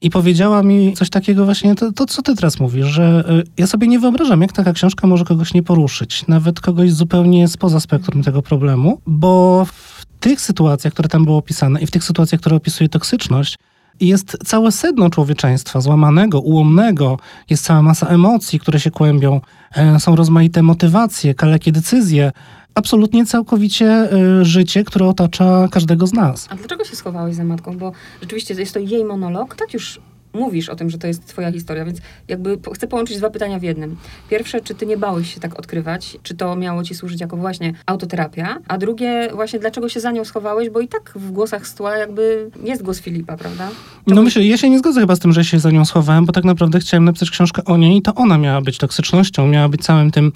I 0.01 0.11
powiedziała 0.11 0.63
mi 0.63 0.93
coś 0.93 1.11
takiego 1.11 1.45
właśnie, 1.45 1.75
to, 1.75 1.93
to, 1.93 2.07
co 2.07 2.23
ty 2.23 2.35
teraz 2.35 2.61
mówisz, 2.61 2.87
że 2.87 3.25
y, 3.31 3.45
ja 3.59 3.67
sobie 3.67 3.89
nie 3.89 3.99
wyobrażam, 3.99 4.43
jak 4.43 4.53
taka 4.53 4.73
książka 4.73 5.07
może 5.07 5.25
kogoś 5.25 5.55
nie 5.55 5.63
poruszyć, 5.63 6.27
nawet 6.27 6.61
kogoś 6.61 6.93
zupełnie 6.93 7.49
spoza 7.49 7.81
spektrum 7.81 8.23
tego 8.23 8.43
problemu, 8.43 9.01
bo 9.07 9.65
w 9.65 10.07
tych 10.21 10.41
sytuacjach, 10.41 10.93
które 10.93 11.09
tam 11.09 11.25
były 11.25 11.37
opisane 11.37 11.81
i 11.81 11.87
w 11.87 11.91
tych 11.91 12.05
sytuacjach, 12.05 12.41
które 12.41 12.57
opisuje 12.57 12.89
toksyczność, 12.89 13.59
jest 14.01 14.39
całe 14.45 14.73
sedno 14.73 15.11
człowieczeństwa, 15.11 15.81
złamanego, 15.81 16.41
ułomnego, 16.41 17.19
jest 17.51 17.65
cała 17.65 17.83
masa 17.83 18.07
emocji, 18.07 18.61
które 18.61 18.81
się 18.81 18.91
kłębią, 18.91 19.41
e, 19.77 20.01
są 20.01 20.17
rozmaite 20.17 20.63
motywacje, 20.63 21.35
kalekie 21.35 21.73
decyzje, 21.73 22.33
absolutnie 22.77 23.27
całkowicie 23.27 23.87
e, 23.87 24.45
życie, 24.45 24.85
które 24.85 25.07
otacza 25.07 25.69
każdego 25.71 26.07
z 26.07 26.13
nas. 26.13 26.47
A 26.51 26.57
dlaczego 26.57 26.85
się 26.85 26.97
schowałeś 26.97 27.35
za 27.35 27.45
matką? 27.45 27.79
Bo 27.79 27.93
rzeczywiście 28.23 28.55
jest 28.55 28.75
to 28.75 28.81
jej 28.81 29.05
monolog, 29.05 29.55
tak 29.55 29.75
już 29.75 30.01
mówisz 30.37 30.69
o 30.69 30.77
tym, 30.77 30.91
że 30.91 30.99
to 30.99 31.07
jest 31.07 31.27
twoja 31.27 31.53
historia, 31.53 31.85
więc 31.85 31.99
jakby 32.29 32.59
chcę 32.75 32.87
połączyć 32.87 33.19
dwa 33.19 33.31
pytania 33.31 33.59
w 33.59 33.63
jednym. 33.63 33.97
Pierwsze, 34.31 34.61
czy 34.61 34.75
ty 34.75 34.87
nie 34.87 34.97
bałeś 34.97 35.35
się 35.35 35.41
tak 35.41 35.59
odkrywać? 35.59 36.19
Czy 36.23 36.35
to 36.35 36.57
miało 36.57 36.85
ci 36.85 36.95
służyć 36.95 37.21
jako 37.21 37.37
właśnie 37.37 37.73
autoterapia? 37.87 38.59
A 38.69 38.79
drugie, 38.79 39.29
właśnie 39.35 39.59
dlaczego 39.59 39.89
się 39.89 40.01
za 40.01 40.11
nią 40.13 40.25
schowałeś? 40.25 40.71
Bo 40.71 40.81
i 40.81 40.89
tak 40.89 41.13
w 41.17 41.31
głosach 41.31 41.67
stła 41.67 41.97
jakby 41.97 42.51
jest 42.65 42.83
głos 42.83 43.01
Filipa, 43.01 43.37
prawda? 43.37 43.69
To 44.09 44.15
no 44.15 44.23
myślę, 44.23 44.45
ja 44.45 44.57
się 44.57 44.71
nie 44.71 44.79
zgodzę 44.79 45.01
chyba 45.01 45.17
z 45.17 45.19
tym, 45.19 45.33
że 45.33 45.45
się 45.45 45.59
za 45.59 45.71
nią 45.71 45.85
schowałem, 45.85 46.27
bo 46.27 46.33
tak 46.33 46.45
naprawdę 46.45 46.81
chciałem 46.81 47.05
napisać 47.05 47.31
książkę 47.31 47.65
o 47.65 47.77
niej 47.77 47.97
i 47.97 48.03
to 48.03 48.15
ona 48.15 48.39
miała 48.39 48.61
być 48.61 48.79
toksycznością, 48.79 49.47
miała 49.47 49.69
być 49.69 49.83
całym 49.83 50.11
tym 50.11 50.33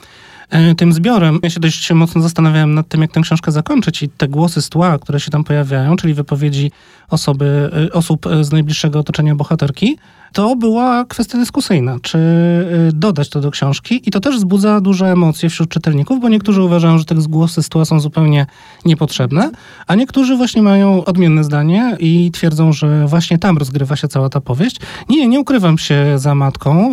tym 0.77 0.93
zbiorem. 0.93 1.39
Ja 1.43 1.51
się 1.51 1.61
dość 1.61 1.93
mocno 1.93 2.23
zastanawiałem 2.23 2.75
nad 2.75 2.89
tym, 2.89 3.03
jak 3.03 3.13
tę 3.13 3.21
książkę 3.21 3.53
zakończyć 3.53 4.03
i 4.03 4.09
te 4.09 4.29
głosy 4.29 4.63
z 4.63 4.69
tła, 4.69 4.99
które 4.99 5.21
się 5.21 5.31
tam 5.31 5.45
pojawiają, 5.45 5.97
czyli 5.97 6.15
wypowiedzi 6.15 6.71
osoby, 7.11 7.71
e, 7.89 7.93
osób 7.93 8.27
z 8.41 8.53
najbliższego 8.53 8.99
otoczenia 8.99 9.35
bohaterki, 9.35 9.99
to 10.33 10.57
była 10.57 11.05
kwestia 11.05 11.39
dyskusyjna, 11.39 11.97
czy 12.03 12.19
e, 12.19 12.93
dodać 12.93 13.29
to 13.29 13.41
do 13.41 13.51
książki 13.51 14.03
i 14.09 14.11
to 14.11 14.21
też 14.21 14.37
wzbudza 14.37 14.81
duże 14.81 15.13
emocje 15.13 15.51
wśród 15.51 15.71
czytelników, 15.71 16.21
bo 16.21 16.29
niektórzy 16.29 16.63
uważają, 16.63 16.99
że 16.99 17.05
te 17.05 17.15
głosy 17.15 17.63
z 17.63 17.69
tła 17.69 17.85
są 17.85 18.01
zupełnie 18.01 18.47
niepotrzebne, 18.85 19.51
a 19.87 19.95
niektórzy 19.95 20.37
właśnie 20.37 20.63
mają 20.63 21.05
odmienne 21.05 21.45
zdanie 21.45 21.97
i 21.99 22.31
twierdzą, 22.31 22.73
że 22.73 23.07
właśnie 23.07 23.39
tam 23.39 23.59
rozgrywa 23.59 23.97
się 23.97 24.09
cała 24.09 24.29
ta 24.29 24.41
powieść. 24.41 24.77
Nie, 25.09 25.29
nie 25.29 25.41
ukrywam 25.41 25.79
się 25.79 26.19
za 26.19 26.35
matką, 26.35 26.93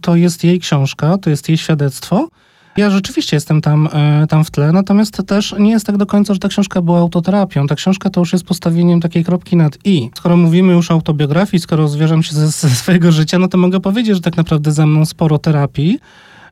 to 0.00 0.16
jest 0.16 0.44
jej 0.44 0.60
książka, 0.60 1.18
to 1.18 1.30
jest 1.30 1.48
jej 1.48 1.58
świadectwo, 1.58 2.28
ja 2.76 2.90
rzeczywiście 2.90 3.36
jestem 3.36 3.60
tam, 3.60 3.88
e, 3.92 4.26
tam 4.26 4.44
w 4.44 4.50
tle, 4.50 4.72
natomiast 4.72 5.22
też 5.26 5.54
nie 5.58 5.70
jest 5.70 5.86
tak 5.86 5.96
do 5.96 6.06
końca, 6.06 6.34
że 6.34 6.40
ta 6.40 6.48
książka 6.48 6.82
była 6.82 6.98
autoterapią. 6.98 7.66
Ta 7.66 7.74
książka 7.74 8.10
to 8.10 8.20
już 8.20 8.32
jest 8.32 8.44
postawieniem 8.44 9.00
takiej 9.00 9.24
kropki 9.24 9.56
nad 9.56 9.78
i. 9.84 10.10
Skoro 10.14 10.36
mówimy 10.36 10.72
już 10.72 10.90
o 10.90 10.94
autobiografii, 10.94 11.60
skoro 11.60 11.88
zwierzam 11.88 12.22
się 12.22 12.34
ze, 12.34 12.48
ze 12.48 12.70
swojego 12.70 13.12
życia, 13.12 13.38
no 13.38 13.48
to 13.48 13.58
mogę 13.58 13.80
powiedzieć, 13.80 14.14
że 14.14 14.20
tak 14.20 14.36
naprawdę 14.36 14.72
ze 14.72 14.86
mną 14.86 15.04
sporo 15.04 15.38
terapii. 15.38 15.98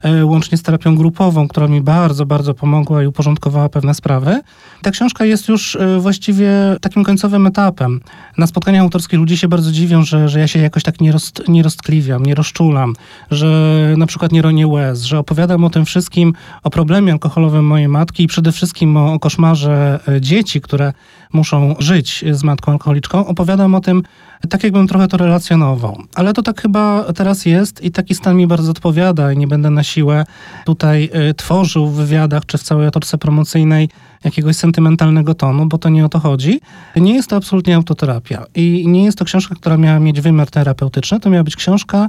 E, 0.04 0.24
łącznie 0.24 0.58
z 0.58 0.62
terapią 0.62 0.96
grupową, 0.96 1.48
która 1.48 1.68
mi 1.68 1.80
bardzo, 1.80 2.26
bardzo 2.26 2.54
pomogła 2.54 3.02
i 3.02 3.06
uporządkowała 3.06 3.68
pewne 3.68 3.94
sprawy. 3.94 4.40
Ta 4.82 4.90
książka 4.90 5.24
jest 5.24 5.48
już 5.48 5.76
e, 5.76 5.98
właściwie 6.00 6.50
takim 6.80 7.04
końcowym 7.04 7.46
etapem. 7.46 8.00
Na 8.38 8.46
spotkaniach 8.46 8.82
autorskich 8.82 9.18
ludzie 9.18 9.36
się 9.36 9.48
bardzo 9.48 9.72
dziwią, 9.72 10.04
że, 10.04 10.28
że 10.28 10.40
ja 10.40 10.46
się 10.46 10.58
jakoś 10.58 10.82
tak 10.82 11.00
nie, 11.00 11.12
roz, 11.12 11.32
nie 11.48 11.62
roztkliwiam, 11.62 12.26
nie 12.26 12.34
rozczulam, 12.34 12.94
że 13.30 13.94
na 13.96 14.06
przykład 14.06 14.32
nie 14.32 14.42
ronię 14.42 14.66
łez, 14.66 15.02
że 15.02 15.18
opowiadam 15.18 15.64
o 15.64 15.70
tym 15.70 15.84
wszystkim, 15.84 16.32
o 16.62 16.70
problemie 16.70 17.12
alkoholowym 17.12 17.64
mojej 17.64 17.88
matki 17.88 18.22
i 18.22 18.26
przede 18.26 18.52
wszystkim 18.52 18.96
o, 18.96 19.12
o 19.12 19.18
koszmarze 19.18 20.00
e, 20.08 20.20
dzieci, 20.20 20.60
które 20.60 20.92
muszą 21.34 21.74
żyć 21.78 22.24
z 22.30 22.44
matką 22.44 22.72
alkoholiczką. 22.72 23.26
Opowiadam 23.26 23.74
o 23.74 23.80
tym 23.80 24.02
tak 24.48 24.64
jakbym 24.64 24.86
trochę 24.86 25.08
to 25.08 25.16
relacjonował. 25.16 26.02
Ale 26.14 26.32
to 26.32 26.42
tak 26.42 26.62
chyba 26.62 27.04
teraz 27.12 27.46
jest 27.46 27.84
i 27.84 27.90
taki 27.90 28.14
stan 28.14 28.36
mi 28.36 28.46
bardzo 28.46 28.70
odpowiada 28.70 29.32
i 29.32 29.36
nie 29.36 29.46
będę 29.46 29.70
na 29.70 29.82
siłę 29.82 30.24
tutaj 30.64 31.10
y, 31.30 31.34
tworzył 31.34 31.86
w 31.86 31.94
wywiadach 31.94 32.46
czy 32.46 32.58
w 32.58 32.62
całej 32.62 32.88
otoczce 32.88 33.18
promocyjnej 33.18 33.88
jakiegoś 34.24 34.56
sentymentalnego 34.56 35.34
tonu, 35.34 35.66
bo 35.66 35.78
to 35.78 35.88
nie 35.88 36.04
o 36.04 36.08
to 36.08 36.18
chodzi. 36.18 36.60
Nie 36.96 37.14
jest 37.14 37.30
to 37.30 37.36
absolutnie 37.36 37.76
autoterapia 37.76 38.44
i 38.54 38.84
nie 38.88 39.04
jest 39.04 39.18
to 39.18 39.24
książka, 39.24 39.54
która 39.54 39.76
miała 39.76 40.00
mieć 40.00 40.20
wymiar 40.20 40.50
terapeutyczny, 40.50 41.20
to 41.20 41.30
miała 41.30 41.44
być 41.44 41.56
książka, 41.56 42.08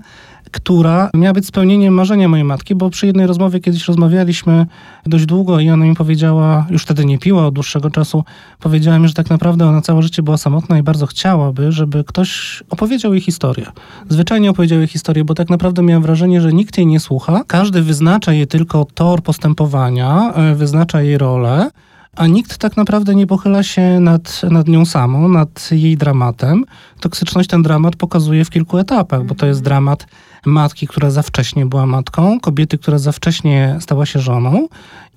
która 0.52 1.10
miała 1.14 1.34
być 1.34 1.46
spełnieniem 1.46 1.94
marzenia 1.94 2.30
mojej 2.30 2.44
matki, 2.44 2.76
bo 2.76 2.90
przy 2.90 3.08
jednej 3.08 3.28
rozmowie 3.28 3.60
kiedyś 3.60 3.88
rozmawialiśmy 3.88 4.66
dość 5.06 5.26
długo 5.26 5.60
i 5.60 5.70
ona 5.70 5.86
mi 5.86 5.96
powiedziała, 5.96 6.66
już 6.70 6.84
wtedy 6.84 7.06
nie 7.06 7.20
piła 7.20 7.48
od 7.48 7.54
dłuższego 7.54 7.90
czasu, 7.90 8.24
powiedziała 8.60 9.00
mi, 9.00 9.08
że 9.08 9.14
tak 9.14 9.30
naprawdę 9.30 9.66
ona 9.66 9.82
całe 9.82 10.02
życie 10.02 10.24
była 10.24 10.38
samotna 10.38 10.80
i 10.80 10.84
bardzo 10.84 11.06
chciałaby, 11.06 11.72
żeby 11.72 12.04
ktoś 12.04 12.64
opowiedział 12.70 13.14
jej 13.14 13.22
historię. 13.22 13.66
Zwyczajnie 14.10 14.50
opowiedział 14.50 14.80
jej 14.80 14.88
historię, 14.88 15.26
bo 15.26 15.34
tak 15.34 15.50
naprawdę 15.50 15.82
miałam 15.82 16.04
wrażenie, 16.04 16.42
że 16.42 16.54
nikt 16.54 16.78
jej 16.78 16.88
nie 16.88 17.00
słucha. 17.00 17.44
Każdy 17.48 17.82
wyznacza 17.82 18.34
jej 18.34 18.48
tylko 18.48 18.86
tor 18.94 19.24
postępowania, 19.24 20.34
e, 20.34 20.56
wyznacza 20.56 21.02
jej 21.02 21.18
rolę, 21.18 21.70
a 22.16 22.28
nikt 22.28 22.58
tak 22.58 22.78
naprawdę 22.78 23.16
nie 23.16 23.28
pochyla 23.28 23.64
się 23.64 24.00
nad, 24.00 24.42
nad 24.44 24.68
nią 24.68 24.86
samą, 24.86 25.28
nad 25.28 25.70
jej 25.72 25.98
dramatem. 25.98 26.66
Toksyczność 27.00 27.50
ten 27.50 27.64
dramat 27.64 27.96
pokazuje 27.96 28.46
w 28.46 28.50
kilku 28.50 28.78
etapach, 28.78 29.26
bo 29.26 29.36
to 29.36 29.46
jest 29.46 29.60
mhm. 29.60 29.64
dramat 29.64 30.08
matki, 30.46 30.88
która 30.88 31.12
za 31.12 31.22
wcześnie 31.22 31.66
była 31.66 31.86
matką, 31.86 32.40
kobiety, 32.40 32.78
która 32.78 32.98
za 32.98 33.12
wcześnie 33.12 33.78
stała 33.80 34.06
się 34.06 34.20
żoną 34.20 34.68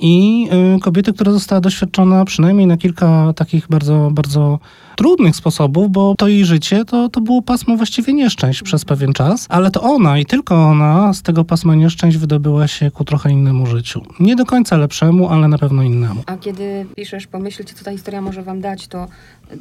i 0.01 0.49
y, 0.77 0.81
kobiety, 0.81 1.13
która 1.13 1.33
została 1.33 1.61
doświadczona 1.61 2.25
przynajmniej 2.25 2.67
na 2.67 2.77
kilka 2.77 3.33
takich 3.33 3.69
bardzo, 3.69 4.11
bardzo 4.13 4.59
trudnych 4.99 5.37
sposobów, 5.37 5.91
bo 5.91 6.15
to 6.19 6.29
jej 6.29 6.45
życie 6.45 6.85
to, 6.85 7.09
to 7.09 7.21
było 7.21 7.43
pasmo 7.43 7.77
właściwie 7.77 8.13
nieszczęść 8.13 8.63
przez 8.63 8.85
pewien 8.85 9.13
czas, 9.13 9.47
ale 9.49 9.71
to 9.71 9.83
ona 9.83 10.19
i 10.19 10.27
tylko 10.27 10.55
ona 10.55 11.13
z 11.13 11.23
tego 11.23 11.45
pasma 11.45 11.75
nieszczęść 11.75 12.17
wydobyła 12.17 12.69
się 12.69 12.91
ku 12.91 13.05
trochę 13.05 13.31
innemu 13.31 13.67
życiu. 13.67 14.03
Nie 14.21 14.37
do 14.37 14.47
końca 14.47 14.77
lepszemu, 14.77 15.29
ale 15.29 15.49
na 15.49 15.59
pewno 15.59 15.83
innemu. 15.83 16.23
A 16.27 16.37
kiedy 16.37 16.87
piszesz, 16.97 17.27
pomyślcie, 17.27 17.75
co 17.75 17.85
ta 17.85 17.91
historia 17.91 18.21
może 18.21 18.43
wam 18.43 18.61
dać, 18.61 18.89
to 18.89 19.07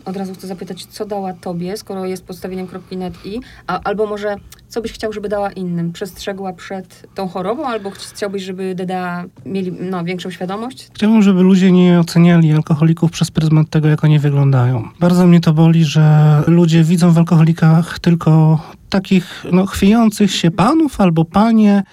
od 0.06 0.18
razu 0.18 0.34
chcę 0.34 0.48
zapytać, 0.48 0.86
co 0.86 1.06
dała 1.06 1.34
tobie, 1.34 1.78
skoro 1.78 2.06
jest 2.06 2.26
podstawieniem 2.26 2.68
kropki 2.68 2.98
net 2.98 3.14
i, 3.26 3.40
a, 3.68 3.80
albo 3.84 4.06
może 4.06 4.36
co 4.68 4.82
byś 4.82 4.92
chciał, 4.92 5.14
żeby 5.14 5.30
dała 5.30 5.52
innym? 5.52 5.92
Przestrzegła 5.92 6.54
przed 6.54 7.08
tą 7.16 7.28
chorobą, 7.28 7.66
albo 7.66 7.90
chciałbyś, 7.90 8.44
żeby 8.44 8.76
DDA 8.76 9.24
mieli 9.46 9.72
no, 9.72 10.04
większą 10.04 10.32
świadomość? 10.32 10.90
Chciałbym, 10.94 11.22
żeby 11.22 11.42
ludzie 11.42 11.72
nie 11.72 12.00
oceniali 12.00 12.54
alkoholików 12.54 13.12
przez 13.12 13.32
pryzmat 13.32 13.70
tego, 13.70 13.88
jak 13.88 14.04
oni 14.04 14.20
wyglądają. 14.20 14.90
Bardzo 15.00 15.27
mnie 15.28 15.42
to 15.42 15.54
boli, 15.54 15.86
że 15.86 16.44
ludzie 16.48 16.84
widzą 16.84 17.12
w 17.12 17.18
alkoholikach 17.18 18.00
tylko 18.00 18.60
takich 18.90 19.46
no, 19.52 19.66
chwiejących 19.66 20.32
się 20.32 20.52
panów 20.52 21.02
albo 21.02 21.26
panie, 21.26 21.84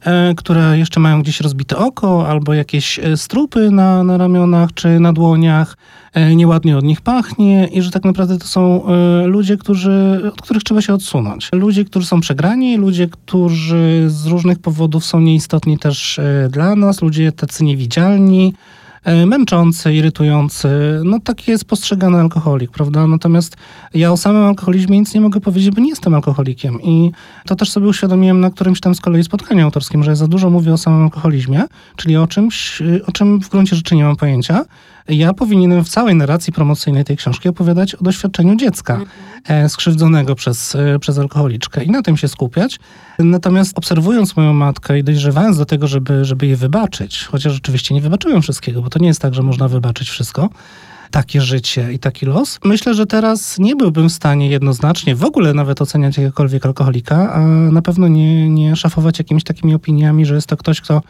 e, 0.00 0.34
które 0.36 0.78
jeszcze 0.78 1.00
mają 1.00 1.22
gdzieś 1.22 1.40
rozbite 1.40 1.76
oko, 1.76 2.28
albo 2.28 2.54
jakieś 2.54 2.98
e, 2.98 3.16
strupy 3.16 3.70
na, 3.70 4.02
na 4.02 4.18
ramionach 4.18 4.74
czy 4.74 5.00
na 5.00 5.12
dłoniach, 5.12 5.76
e, 6.12 6.36
nieładnie 6.36 6.78
od 6.78 6.84
nich 6.84 7.00
pachnie 7.00 7.68
i 7.72 7.82
że 7.82 7.90
tak 7.90 8.04
naprawdę 8.04 8.38
to 8.38 8.46
są 8.46 8.84
ludzie, 9.24 9.56
którzy, 9.56 10.20
od 10.32 10.42
których 10.42 10.62
trzeba 10.62 10.82
się 10.82 10.94
odsunąć. 10.94 11.48
Ludzie, 11.52 11.84
którzy 11.84 12.06
są 12.06 12.20
przegrani, 12.20 12.76
ludzie, 12.76 13.08
którzy 13.08 14.04
z 14.06 14.26
różnych 14.26 14.58
powodów 14.58 15.04
są 15.04 15.20
nieistotni 15.20 15.78
też 15.78 16.20
dla 16.50 16.76
nas, 16.76 17.02
ludzie 17.02 17.32
tacy 17.32 17.64
niewidzialni, 17.64 18.54
męczący, 19.26 19.94
irytujący. 19.94 20.68
No 21.04 21.20
taki 21.20 21.50
jest 21.50 21.64
postrzegany 21.64 22.20
alkoholik, 22.20 22.70
prawda? 22.70 23.06
Natomiast 23.06 23.56
ja 23.94 24.12
o 24.12 24.16
samym 24.16 24.42
alkoholizmie 24.42 24.98
nic 24.98 25.14
nie 25.14 25.20
mogę 25.20 25.40
powiedzieć, 25.40 25.70
bo 25.70 25.80
nie 25.80 25.88
jestem 25.88 26.14
alkoholikiem 26.14 26.82
i 26.82 27.12
to 27.46 27.56
też 27.56 27.70
sobie 27.70 27.86
uświadomiłem 27.86 28.40
na 28.40 28.50
którymś 28.50 28.80
tam 28.80 28.94
z 28.94 29.00
kolei 29.00 29.24
spotkaniu 29.24 29.64
autorskim, 29.64 30.04
że 30.04 30.10
ja 30.10 30.14
za 30.14 30.28
dużo 30.28 30.50
mówię 30.50 30.72
o 30.72 30.78
samym 30.78 31.02
alkoholizmie, 31.02 31.64
czyli 31.96 32.16
o 32.16 32.26
czymś, 32.26 32.80
y, 32.80 33.06
o 33.06 33.12
czym 33.12 33.40
w 33.40 33.48
gruncie 33.48 33.76
rzeczy 33.76 33.96
nie 33.96 34.04
mam 34.04 34.16
pojęcia. 34.16 34.64
Ja 35.08 35.34
powinienem 35.34 35.84
w 35.84 35.88
całej 35.88 36.14
narracji 36.14 36.52
promocyjnej 36.52 37.04
tej 37.04 37.16
książki 37.16 37.48
opowiadać 37.48 37.94
o 37.94 38.04
doświadczeniu 38.04 38.56
dziecka 38.56 39.00
e, 39.48 39.68
skrzywdzonego 39.68 40.34
przez, 40.34 40.74
e, 40.74 40.98
przez 40.98 41.18
alkoholiczkę 41.18 41.84
i 41.84 41.90
na 41.90 42.02
tym 42.02 42.16
się 42.16 42.28
skupiać. 42.28 42.78
Natomiast 43.18 43.78
obserwując 43.78 44.36
moją 44.36 44.52
matkę 44.52 44.98
i 44.98 45.04
dojrzewając 45.04 45.58
do 45.58 45.64
tego, 45.64 45.86
żeby, 45.86 46.24
żeby 46.24 46.46
jej 46.46 46.56
wybaczyć, 46.56 47.24
chociaż 47.24 47.56
oczywiście 47.56 47.94
nie 47.94 48.00
wybaczyłem 48.00 48.42
wszystkiego, 48.42 48.82
bo 48.82 48.90
to 48.90 48.98
nie 48.98 49.08
jest 49.08 49.20
tak, 49.20 49.34
że 49.34 49.42
można 49.42 49.68
wybaczyć 49.68 50.10
wszystko, 50.10 50.50
takie 51.10 51.40
życie 51.40 51.92
i 51.92 51.98
taki 51.98 52.26
los. 52.26 52.58
Myślę, 52.64 52.94
że 52.94 53.06
teraz 53.06 53.58
nie 53.58 53.76
byłbym 53.76 54.08
w 54.08 54.12
stanie 54.12 54.48
jednoznacznie 54.48 55.14
w 55.14 55.24
ogóle 55.24 55.54
nawet 55.54 55.82
oceniać 55.82 56.16
jakiegokolwiek 56.16 56.66
alkoholika, 56.66 57.32
a 57.32 57.40
na 57.46 57.82
pewno 57.82 58.08
nie, 58.08 58.48
nie 58.48 58.76
szafować 58.76 59.18
jakimiś 59.18 59.44
takimi 59.44 59.74
opiniami, 59.74 60.26
że 60.26 60.34
jest 60.34 60.46
to 60.46 60.56
ktoś, 60.56 60.80
kto 60.80 61.02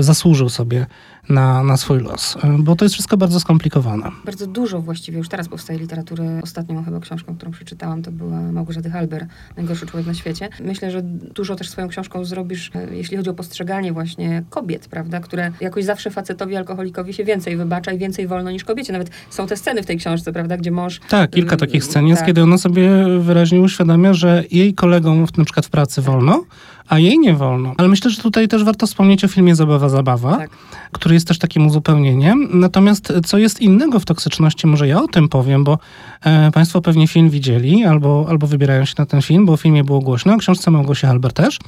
zasłużył 0.00 0.48
sobie 0.48 0.86
na, 1.28 1.62
na 1.62 1.76
swój 1.76 2.00
los, 2.00 2.36
e, 2.36 2.56
bo 2.58 2.76
to 2.76 2.84
jest 2.84 2.94
wszystko 2.94 3.16
bardzo 3.16 3.40
skomplikowane. 3.40 4.10
Bardzo 4.24 4.46
dużo 4.46 4.80
właściwie 4.80 5.18
już 5.18 5.28
teraz 5.28 5.48
powstaje 5.48 5.78
literatury. 5.78 6.24
Ostatnią 6.42 6.84
chyba 6.84 7.00
książką, 7.00 7.36
którą 7.36 7.52
przeczytałam, 7.52 8.02
to 8.02 8.12
była 8.12 8.40
Małgorzaty 8.40 8.90
Halber, 8.90 9.26
Najgorszy 9.56 9.86
człowiek 9.86 10.06
na 10.06 10.14
świecie. 10.14 10.48
Myślę, 10.60 10.90
że 10.90 11.02
dużo 11.34 11.56
też 11.56 11.70
swoją 11.70 11.88
książką 11.88 12.24
zrobisz, 12.24 12.70
e, 12.74 12.94
jeśli 12.94 13.16
chodzi 13.16 13.30
o 13.30 13.34
postrzeganie 13.34 13.92
właśnie 13.92 14.42
kobiet, 14.50 14.88
prawda, 14.88 15.20
które 15.20 15.52
jakoś 15.60 15.84
zawsze 15.84 16.10
facetowi 16.10 16.56
alkoholikowi 16.56 17.14
się 17.14 17.24
więcej 17.24 17.56
wybacza 17.56 17.92
i 17.92 17.98
więcej 17.98 18.26
wolno 18.26 18.50
niż 18.50 18.64
kobiecie. 18.64 18.92
Nawet 18.92 19.10
są 19.30 19.46
te 19.46 19.56
sceny 19.56 19.82
w 19.82 19.86
tej 19.86 19.96
książce, 19.96 20.32
prawda, 20.32 20.56
gdzie 20.56 20.70
mąż... 20.70 21.00
Tak, 21.08 21.30
kilka 21.30 21.48
Mm, 21.48 21.58
takich 21.58 21.84
scen 21.84 22.06
jest, 22.06 22.20
tak. 22.20 22.26
kiedy 22.26 22.42
ona 22.42 22.58
sobie 22.58 22.90
wyraźnie 23.20 23.60
uświadamia, 23.60 24.14
że 24.14 24.44
jej 24.50 24.74
kolegom 24.74 25.26
na 25.36 25.44
przykład 25.44 25.66
w 25.66 25.70
pracy 25.70 26.02
wolno, 26.02 26.44
a 26.88 26.98
jej 26.98 27.18
nie 27.18 27.34
wolno. 27.34 27.74
Ale 27.76 27.88
myślę, 27.88 28.10
że 28.10 28.22
tutaj 28.22 28.48
też 28.48 28.64
warto 28.64 28.86
wspomnieć 28.86 29.24
o 29.24 29.28
filmie 29.28 29.54
Zabawa, 29.54 29.88
Zabawa, 29.88 30.36
Tak. 30.36 30.50
który 30.92 31.14
jest 31.14 31.28
też 31.28 31.38
takim 31.38 31.66
uzupełnieniem. 31.66 32.48
Natomiast 32.52 33.12
co 33.26 33.38
jest 33.38 33.60
innego 33.60 34.00
w 34.00 34.04
toksyczności, 34.04 34.66
może 34.66 34.88
ja 34.88 35.02
o 35.02 35.08
tym 35.08 35.28
powiem, 35.28 35.64
bo 35.64 35.78
e, 36.24 36.50
Państwo 36.50 36.80
pewnie 36.80 37.08
film 37.08 37.30
widzieli 37.30 37.84
albo, 37.84 38.26
albo 38.28 38.46
wybierają 38.46 38.84
się 38.84 38.94
na 38.98 39.06
ten 39.06 39.22
film, 39.22 39.46
bo 39.46 39.52
o 39.52 39.56
filmie 39.56 39.84
było 39.84 40.00
głośno, 40.00 40.34
o 40.34 40.38
książce 40.38 40.70
Małgosi 40.70 41.06
Halber 41.06 41.32
też. 41.32 41.58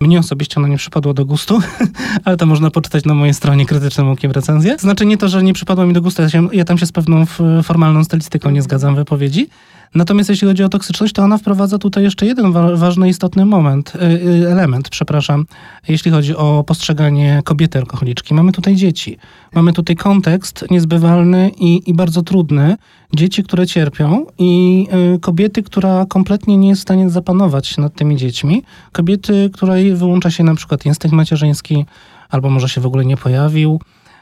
Mnie 0.00 0.18
osobiście 0.18 0.54
ona 0.56 0.68
nie 0.68 0.76
przypadła 0.76 1.14
do 1.14 1.24
gustu, 1.24 1.60
ale 2.24 2.36
to 2.36 2.46
można 2.46 2.70
poczytać 2.70 3.04
na 3.04 3.14
mojej 3.14 3.34
stronie 3.34 3.66
krytycznym 3.66 4.08
okiem 4.08 4.30
recenzję. 4.30 4.76
Znaczy 4.78 5.06
nie 5.06 5.16
to, 5.16 5.28
że 5.28 5.42
nie 5.42 5.52
przypadła 5.52 5.86
mi 5.86 5.92
do 5.92 6.02
gustu, 6.02 6.22
ja, 6.22 6.28
się, 6.30 6.48
ja 6.52 6.64
tam 6.64 6.78
się 6.78 6.86
z 6.86 6.92
pewną 6.92 7.26
formalną 7.62 8.04
stylistyką 8.04 8.50
nie 8.50 8.62
zgadzam 8.62 8.94
w 8.94 8.96
wypowiedzi. 8.96 9.48
Natomiast 9.94 10.30
jeśli 10.30 10.48
chodzi 10.48 10.64
o 10.64 10.68
toksyczność, 10.68 11.12
to 11.12 11.22
ona 11.22 11.38
wprowadza 11.38 11.78
tutaj 11.78 12.04
jeszcze 12.04 12.26
jeden 12.26 12.52
wa- 12.52 12.76
ważny, 12.76 13.08
istotny 13.08 13.44
moment, 13.44 13.92
y, 13.94 13.98
y, 13.98 14.48
element, 14.50 14.88
przepraszam, 14.88 15.46
jeśli 15.88 16.10
chodzi 16.10 16.36
o 16.36 16.64
postrzeganie 16.66 17.42
kobiety 17.44 17.78
alkoholiczki. 17.78 18.34
Mamy 18.34 18.52
tutaj 18.52 18.76
dzieci. 18.76 19.16
Mamy 19.54 19.72
tutaj 19.72 19.96
kontekst 19.96 20.64
niezbywalny 20.70 21.50
i, 21.58 21.90
i 21.90 21.94
bardzo 21.94 22.22
trudny. 22.22 22.76
Dzieci, 23.14 23.42
które 23.42 23.66
cierpią 23.66 24.26
i 24.38 24.86
y, 25.16 25.18
kobiety, 25.18 25.62
która 25.62 26.06
kompletnie 26.08 26.56
nie 26.56 26.68
jest 26.68 26.80
w 26.80 26.82
stanie 26.82 27.10
zapanować 27.10 27.78
nad 27.78 27.94
tymi 27.94 28.16
dziećmi. 28.16 28.62
Kobiety, 28.92 29.50
której 29.52 29.94
wyłącza 29.94 30.30
się 30.30 30.44
na 30.44 30.54
przykład 30.54 30.86
instynkt 30.86 31.16
macierzyński, 31.16 31.84
albo 32.30 32.50
może 32.50 32.68
się 32.68 32.80
w 32.80 32.86
ogóle 32.86 33.04
nie 33.04 33.16
pojawił. 33.16 33.80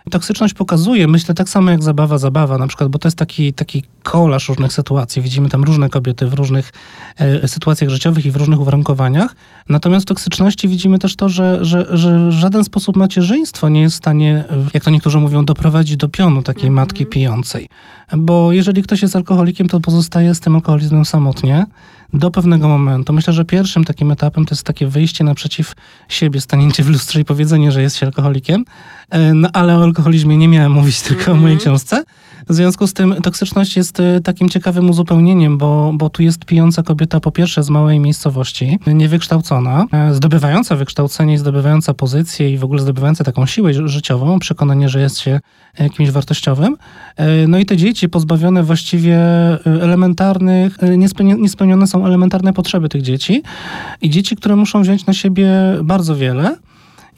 Toksyczność 0.08 0.54
pokazuje, 0.54 1.08
myślę, 1.08 1.34
tak 1.34 1.48
samo 1.48 1.70
jak 1.70 1.82
zabawa, 1.82 2.18
zabawa 2.18 2.58
na 2.58 2.66
przykład, 2.66 2.88
bo 2.88 2.98
to 2.98 3.08
jest 3.08 3.18
taki, 3.18 3.52
taki 3.52 3.82
kolaż 4.02 4.48
różnych 4.48 4.72
sytuacji. 4.72 5.22
Widzimy 5.22 5.48
tam 5.48 5.64
różne 5.64 5.88
kobiety 5.88 6.26
w 6.26 6.34
różnych 6.34 6.72
e, 7.16 7.48
sytuacjach 7.48 7.90
życiowych 7.90 8.26
i 8.26 8.30
w 8.30 8.36
różnych 8.36 8.60
uwarunkowaniach. 8.60 9.36
Natomiast 9.68 10.06
w 10.06 10.08
toksyczności 10.08 10.68
widzimy 10.68 10.98
też 10.98 11.16
to, 11.16 11.28
że, 11.28 11.58
że, 11.64 11.86
że 11.96 12.28
w 12.28 12.32
żaden 12.32 12.64
sposób 12.64 12.96
macierzyństwo 12.96 13.68
nie 13.68 13.80
jest 13.80 13.94
w 13.94 13.98
stanie, 13.98 14.44
jak 14.74 14.84
to 14.84 14.90
niektórzy 14.90 15.18
mówią, 15.18 15.44
doprowadzić 15.44 15.96
do 15.96 16.08
pionu 16.08 16.42
takiej 16.42 16.70
matki 16.70 17.06
pijącej. 17.06 17.68
Bo 18.16 18.52
jeżeli 18.52 18.82
ktoś 18.82 19.02
jest 19.02 19.16
alkoholikiem, 19.16 19.68
to 19.68 19.80
pozostaje 19.80 20.34
z 20.34 20.40
tym 20.40 20.54
alkoholizmem 20.54 21.04
samotnie 21.04 21.66
do 22.12 22.30
pewnego 22.30 22.68
momentu. 22.68 23.12
Myślę, 23.12 23.32
że 23.32 23.44
pierwszym 23.44 23.84
takim 23.84 24.10
etapem 24.10 24.46
to 24.46 24.54
jest 24.54 24.66
takie 24.66 24.86
wyjście 24.86 25.24
naprzeciw 25.24 25.72
siebie, 26.08 26.40
stanięcie 26.40 26.82
w 26.82 26.88
lustrze 26.90 27.20
i 27.20 27.24
powiedzenie, 27.24 27.72
że 27.72 27.82
jest 27.82 27.96
się 27.96 28.06
alkoholikiem. 28.06 28.64
E, 29.10 29.34
No 29.34 29.48
ale 29.52 29.78
o 29.78 29.82
alkoholizmie 29.82 30.36
nie 30.36 30.48
miałem 30.48 30.72
mówić 30.72 31.00
tylko 31.00 31.32
o 31.32 31.34
mojej 31.34 31.58
książce. 31.58 32.04
W 32.48 32.54
związku 32.54 32.86
z 32.86 32.92
tym 32.92 33.14
toksyczność 33.22 33.76
jest 33.76 34.00
e, 34.00 34.20
takim 34.20 34.48
ciekawym 34.48 34.90
uzupełnieniem, 34.90 35.58
bo, 35.58 35.92
bo 35.94 36.10
tu 36.10 36.22
jest 36.22 36.44
pijąca 36.44 36.82
kobieta 36.82 37.20
po 37.20 37.32
pierwsze 37.32 37.62
z 37.62 37.70
małej 37.70 38.00
miejscowości, 38.00 38.78
niewykształcona, 38.86 39.86
e, 39.92 40.14
zdobywająca 40.14 40.76
wykształcenie 40.76 41.34
i 41.34 41.38
zdobywająca 41.38 41.94
pozycję 41.94 42.52
i 42.52 42.58
w 42.58 42.64
ogóle 42.64 42.80
zdobywająca 42.82 43.24
taką 43.24 43.46
siłę 43.46 43.74
ży- 43.74 43.88
życiową, 43.88 44.38
przekonanie, 44.38 44.88
że 44.88 45.00
jest 45.00 45.18
się 45.18 45.40
kimś 45.96 46.10
wartościowym. 46.10 46.76
E, 47.16 47.46
No 47.48 47.58
i 47.58 47.66
te 47.66 47.76
dzieci 47.76 48.08
pozbawione 48.08 48.62
właściwie 48.62 49.16
e, 49.16 49.58
elementarnych, 49.64 50.82
e, 50.82 50.96
niespełni- 50.98 51.38
niespełnione 51.40 51.86
są 51.86 52.06
elementarne 52.06 52.52
potrzeby 52.52 52.88
tych 52.88 53.02
dzieci 53.02 53.42
i 54.02 54.10
dzieci, 54.10 54.36
które 54.36 54.56
muszą 54.56 54.82
wziąć 54.82 55.06
na 55.06 55.12
siebie 55.14 55.50
bardzo 55.84 56.16
wiele, 56.16 56.56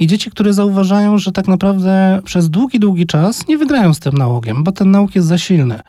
i 0.01 0.07
dzieci, 0.07 0.31
które 0.31 0.53
zauważają, 0.53 1.19
że 1.19 1.33
tak 1.33 1.49
naprawdę 1.49 2.21
przez 2.25 2.51
długi, 2.51 2.81
długi 2.81 3.07
czas 3.07 3.49
nie 3.49 3.59
wygrają 3.59 3.95
z 3.95 4.01
tym 4.01 4.19
nałogiem, 4.19 4.65
bo 4.65 4.73
ten 4.73 4.91
nałóg 4.91 5.15
jest 5.15 5.29
za 5.29 5.39
silny. 5.39 5.81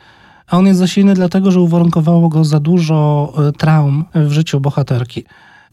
A 0.48 0.58
on 0.58 0.68
jest 0.68 0.80
za 0.80 0.88
silny 0.88 1.14
dlatego, 1.14 1.52
że 1.52 1.62
uwarunkowało 1.62 2.30
go 2.30 2.46
za 2.46 2.60
dużo 2.60 3.34
e, 3.38 3.52
traum 3.52 4.06
w 4.16 4.32
życiu 4.32 4.60
bohaterki. 4.60 5.24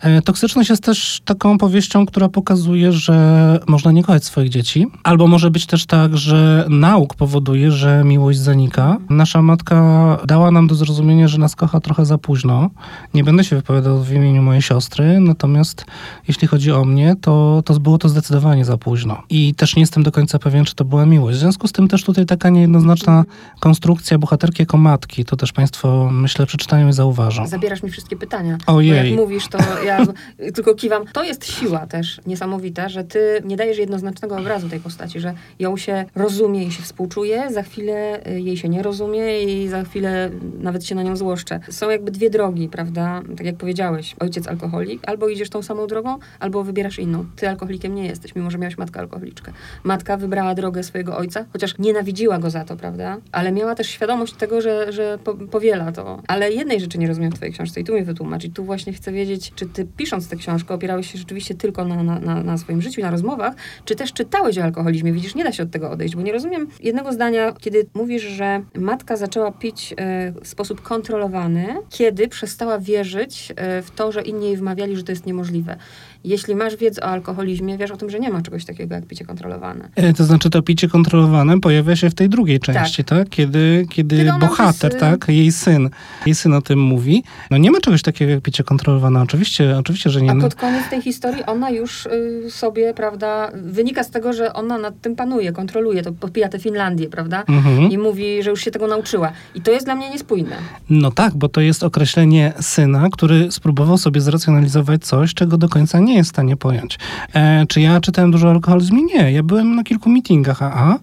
E, 0.01 0.23
Toksyczność 0.23 0.71
jest 0.71 0.83
też 0.83 1.21
taką 1.25 1.59
powieścią, 1.59 2.07
która 2.07 2.29
pokazuje, 2.29 2.93
że 2.93 3.61
można 3.67 3.93
nie 3.93 4.03
kochać 4.03 4.25
swoich 4.25 4.49
dzieci, 4.49 4.87
albo 5.03 5.27
może 5.27 5.51
być 5.51 5.67
też 5.67 5.87
tak, 5.87 6.17
że 6.17 6.67
nauk 6.69 7.15
powoduje, 7.15 7.71
że 7.71 8.03
miłość 8.05 8.39
zanika. 8.39 8.97
Nasza 9.11 9.43
matka 9.43 10.19
dała 10.27 10.51
nam 10.51 10.67
do 10.67 10.75
zrozumienia, 10.75 11.29
że 11.29 11.39
nas 11.39 11.57
kocha 11.57 11.81
trochę 11.81 12.07
za 12.07 12.19
późno. 12.19 12.71
Nie 13.15 13.25
będę 13.25 13.45
się 13.45 13.57
wypowiadał 13.57 14.03
w 14.03 14.13
imieniu 14.13 14.43
mojej 14.43 14.63
siostry, 14.63 15.21
natomiast 15.21 15.85
jeśli 16.29 16.49
chodzi 16.49 16.73
o 16.73 16.85
mnie, 16.85 17.17
to, 17.21 17.63
to 17.65 17.81
było 17.81 17.99
to 17.99 18.09
zdecydowanie 18.09 18.65
za 18.65 18.77
późno. 18.77 19.23
I 19.31 19.55
też 19.55 19.77
nie 19.77 19.81
jestem 19.81 20.03
do 20.03 20.13
końca 20.13 20.39
pewien, 20.39 20.65
czy 20.65 20.75
to 20.75 20.85
była 20.85 21.07
miłość. 21.07 21.39
W 21.39 21.41
związku 21.41 21.69
z 21.69 21.73
tym 21.73 21.89
też 21.89 22.05
tutaj 22.05 22.27
taka 22.27 22.49
niejednoznaczna 22.49 23.25
konstrukcja 23.61 24.19
bohaterki 24.19 24.63
jako 24.63 24.77
matki. 24.77 25.25
To 25.25 25.37
też 25.37 25.53
Państwo, 25.53 26.09
myślę, 26.13 26.47
przeczytają 26.47 26.89
i 26.89 26.93
zauważą. 26.93 27.47
Zabierasz 27.47 27.83
mi 27.83 27.91
wszystkie 27.91 28.17
pytania. 28.17 28.59
Ojej. 28.67 29.03
Bo 29.03 29.07
jak 29.07 29.17
mówisz, 29.17 29.49
to 29.49 29.59
ja 29.89 30.07
tylko 30.55 30.75
kiwam. 30.75 31.07
To 31.07 31.23
jest 31.25 31.45
siła 31.45 31.87
też 31.87 32.21
niesamowita, 32.27 32.89
że 32.89 33.05
ty 33.05 33.43
nie 33.45 33.57
dajesz 33.57 33.79
jednoznacznego 33.79 34.37
obrazu 34.37 34.69
tej 34.69 34.81
postaci, 34.81 35.21
że 35.21 35.35
ją 35.59 35.77
się 35.77 36.05
rozumie 36.15 36.65
i 36.65 36.73
się 36.73 36.83
współczuje, 36.83 37.51
za 37.51 37.63
chwilę 37.63 38.21
y, 38.27 38.41
jej 38.41 38.57
się 38.57 38.69
nie 38.69 38.83
rozumie 38.83 39.43
i 39.43 39.69
za 39.69 39.85
chwilę 39.85 40.31
nawet 40.61 40.85
się 40.85 40.95
na 40.95 41.03
nią 41.03 41.17
złoszczę. 41.17 41.61
Są 41.71 41.91
jakby 41.91 42.11
dwie 42.11 42.31
drogi, 42.31 42.69
prawda? 42.69 43.23
Tak 43.37 43.47
jak 43.47 43.57
powiedziałeś, 43.57 44.17
ojciec 44.21 44.49
alkoholik, 44.49 45.03
albo 45.07 45.29
idziesz 45.29 45.51
tą 45.51 45.63
samą 45.63 45.87
drogą, 45.87 46.19
albo 46.41 46.65
wybierasz 46.65 46.99
inną. 46.99 47.25
Ty 47.37 47.49
alkoholikiem 47.49 47.95
nie 47.95 48.07
jesteś, 48.07 48.35
mimo 48.35 48.51
że 48.51 48.59
miałeś 48.59 48.79
matkę 48.79 49.01
alkoholiczkę. 49.01 49.53
Matka 49.85 50.17
wybrała 50.17 50.55
drogę 50.55 50.83
swojego 50.83 51.17
ojca, 51.17 51.45
chociaż 51.53 51.79
nienawidziła 51.79 52.39
go 52.39 52.51
za 52.51 52.65
to, 52.65 52.77
prawda? 52.77 53.17
Ale 53.33 53.53
miała 53.53 53.75
też 53.75 53.89
świadomość 53.89 54.35
tego, 54.35 54.61
że, 54.61 54.93
że 54.93 55.19
po, 55.25 55.35
powiela 55.35 55.93
to. 55.93 56.23
Ale 56.27 56.53
jednej 56.53 56.81
rzeczy 56.81 56.99
nie 56.99 57.09
rozumiem 57.09 57.31
w 57.31 57.35
twojej 57.35 57.55
książce 57.55 57.81
i 57.81 57.85
tu 57.85 57.95
mi 57.95 58.05
wytłumacz. 58.05 58.45
I 58.45 58.51
tu 58.51 58.65
właśnie 58.65 58.93
chcę 58.93 59.13
wiedzieć, 59.13 59.53
czy 59.55 59.67
ty 59.67 59.78
ty 59.79 59.87
pisząc 59.97 60.29
tę 60.29 60.37
książkę 60.37 60.75
opierałeś 60.75 61.13
się 61.13 61.19
rzeczywiście 61.19 61.55
tylko 61.55 61.85
na, 61.85 62.03
na, 62.03 62.43
na, 62.43 62.59
swoim 62.59 62.83
życiu, 62.83 63.01
na 63.01 63.11
rozmowach, 63.11 63.55
czy 63.85 63.95
też 63.95 64.13
czytałeś 64.13 64.59
o 64.59 64.63
alkoholizmie? 64.63 65.13
Widzisz, 65.13 65.35
nie 65.35 65.45
da 65.45 65.53
się 65.53 65.63
od 65.63 65.71
tego 65.71 65.91
odejść, 65.91 66.17
bo 66.17 66.23
nie 66.23 66.33
rozumiem 66.33 66.67
jednego 66.81 67.13
zdania, 67.13 67.53
kiedy 67.53 67.87
mówisz, 67.95 68.23
że 68.23 68.63
matka 68.75 69.17
zaczęła 69.17 69.53
pić 69.53 69.95
e, 69.97 70.33
w 70.43 70.49
sposób 70.49 70.83
kontrolowany, 70.83 71.67
kiedy 71.91 72.29
przestała 72.29 72.79
wierzyć 72.79 73.53
e, 73.57 73.83
w 73.83 73.91
to, 73.91 74.13
że 74.13 74.23
inni 74.23 74.47
jej 74.47 74.57
wmawiali, 74.57 74.97
że 74.97 75.03
to 75.03 75.13
jest 75.13 75.27
niemożliwe. 75.27 75.77
Jeśli 76.25 76.55
masz 76.55 76.77
wiedzę 76.77 77.03
o 77.03 77.05
alkoholizmie, 77.05 77.79
wiesz 77.79 77.91
o 77.91 77.97
tym, 77.97 78.11
że 78.11 78.21
nie 78.21 78.31
ma 78.31 78.43
czegoś 78.43 78.65
takiego 78.65 78.95
jak 78.95 79.07
picie 79.07 79.25
kontrolowane. 79.25 79.89
E, 79.97 80.13
To 80.13 80.25
znaczy 80.25 80.51
to 80.51 80.63
picie 80.63 80.89
kontrolowane 80.89 81.61
pojawia 81.61 81.97
się 81.97 82.11
w 82.11 82.15
tej 82.15 82.29
drugiej 82.29 82.61
części, 82.61 83.05
tak? 83.05 83.29
Kiedy, 83.29 83.87
kiedy, 83.91 84.17
Kiedy 84.17 84.31
ona 84.31 84.39
bohater, 84.39 84.91
mówi, 84.91 85.01
tak? 85.01 85.29
Jej 85.29 85.53
syn, 85.53 85.91
jej 86.27 86.35
syn 86.35 86.55
o 86.55 86.63
tym 86.63 86.79
mówi. 86.79 87.23
No 87.51 87.57
nie 87.57 87.71
ma 87.71 87.81
czegoś 87.81 88.03
takiego 88.03 88.33
jak 88.33 88.43
picie 88.43 88.65
kontrolowane. 88.65 89.21
Oczywiście, 89.23 89.68
oczywiście, 89.77 90.11
że 90.11 90.23
nie. 90.23 90.31
A 90.31 90.35
pod 90.35 90.55
koniec 90.55 90.89
tej 90.91 91.03
historii 91.03 91.45
ona 91.47 91.71
już 91.71 92.07
y, 92.07 92.51
sobie, 92.51 92.95
prawda, 92.95 93.51
wynika 93.55 94.05
z 94.05 94.11
tego, 94.11 94.33
że 94.33 94.53
ona 94.53 94.79
nad 94.79 95.01
tym 95.01 95.17
panuje, 95.17 95.53
kontroluje, 95.53 96.03
to 96.03 96.13
popija 96.13 96.49
tę 96.49 96.59
Finlandię, 96.59 97.09
prawda? 97.09 97.45
Mhm. 97.49 97.91
I 97.91 97.99
mówi, 97.99 98.43
że 98.43 98.51
już 98.51 98.61
się 98.61 98.71
tego 98.71 98.87
nauczyła. 98.87 99.33
I 99.55 99.61
to 99.61 99.71
jest 99.71 99.87
dla 99.87 99.95
mnie 99.95 100.11
niespójne. 100.11 100.57
No 100.91 101.11
tak, 101.11 101.35
bo 101.35 101.49
to 101.49 101.61
jest 101.61 101.85
określenie 101.85 102.53
syna, 102.61 103.09
który 103.13 103.53
spróbował 103.53 103.99
sobie 103.99 104.21
zracjonalizować 104.21 105.05
coś, 105.05 105.35
czego 105.35 105.59
do 105.59 105.69
końca 105.69 105.99
nie 106.01 106.17
jest 106.17 106.31
w 106.31 106.33
stanie 106.33 106.57
pojąć. 106.57 106.99
E, 107.35 107.67
czy 107.67 107.81
ja 107.81 108.01
czytałem 108.01 108.31
dużo 108.31 108.49
o 108.49 108.51
alkoholizmie? 108.51 109.03
Nie. 109.03 109.33
Ja 109.33 109.43
byłem 109.43 109.75
na 109.75 109.85
kilku 109.85 110.11
meetingach 110.11 110.63
AA 110.63 110.99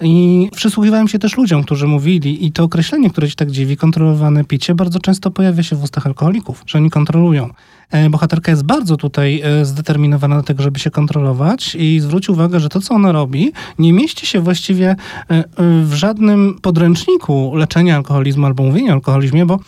i 0.00 0.48
przysłuchiwałem 0.56 1.08
się 1.08 1.18
też 1.18 1.36
ludziom, 1.36 1.62
którzy 1.64 1.86
mówili 1.86 2.46
i 2.46 2.52
to 2.52 2.64
określenie, 2.64 3.10
które 3.10 3.28
ci 3.28 3.34
tak 3.34 3.50
dziwi, 3.50 3.76
kontrolowane 3.76 4.44
picie, 4.44 4.74
bardzo 4.74 5.00
często 5.00 5.30
pojawia 5.30 5.62
się 5.62 5.76
w 5.76 5.82
ustach 5.82 6.06
alkoholików, 6.06 6.62
że 6.66 6.78
oni 6.78 6.90
kontrolują. 6.90 7.50
E, 7.90 8.10
Bohaterka 8.10 8.52
jest 8.52 8.64
bardzo 8.64 8.96
tutaj 8.96 9.40
e, 9.44 9.64
zdeterminowana 9.64 10.36
do 10.36 10.42
tego, 10.42 10.62
żeby 10.62 10.78
się 10.78 10.90
kontrolować 10.90 11.74
i 11.74 12.00
zwróć 12.00 12.28
uwagę, 12.28 12.60
że 12.60 12.68
to, 12.68 12.80
co 12.80 12.94
ona 12.94 13.12
robi, 13.12 13.52
nie 13.78 13.92
mieści 13.92 14.26
się 14.26 14.40
właściwie 14.40 14.96
e, 15.30 15.44
w 15.84 15.92
żadnym 15.94 16.58
podręczniku 16.62 17.54
leczenia 17.54 17.96
alkoholizmu 17.96 18.46
albo 18.46 18.62
mówienia 18.62 18.90
o 18.90 18.94
alkoholizmie, 18.94 19.46
bo, 19.46 19.58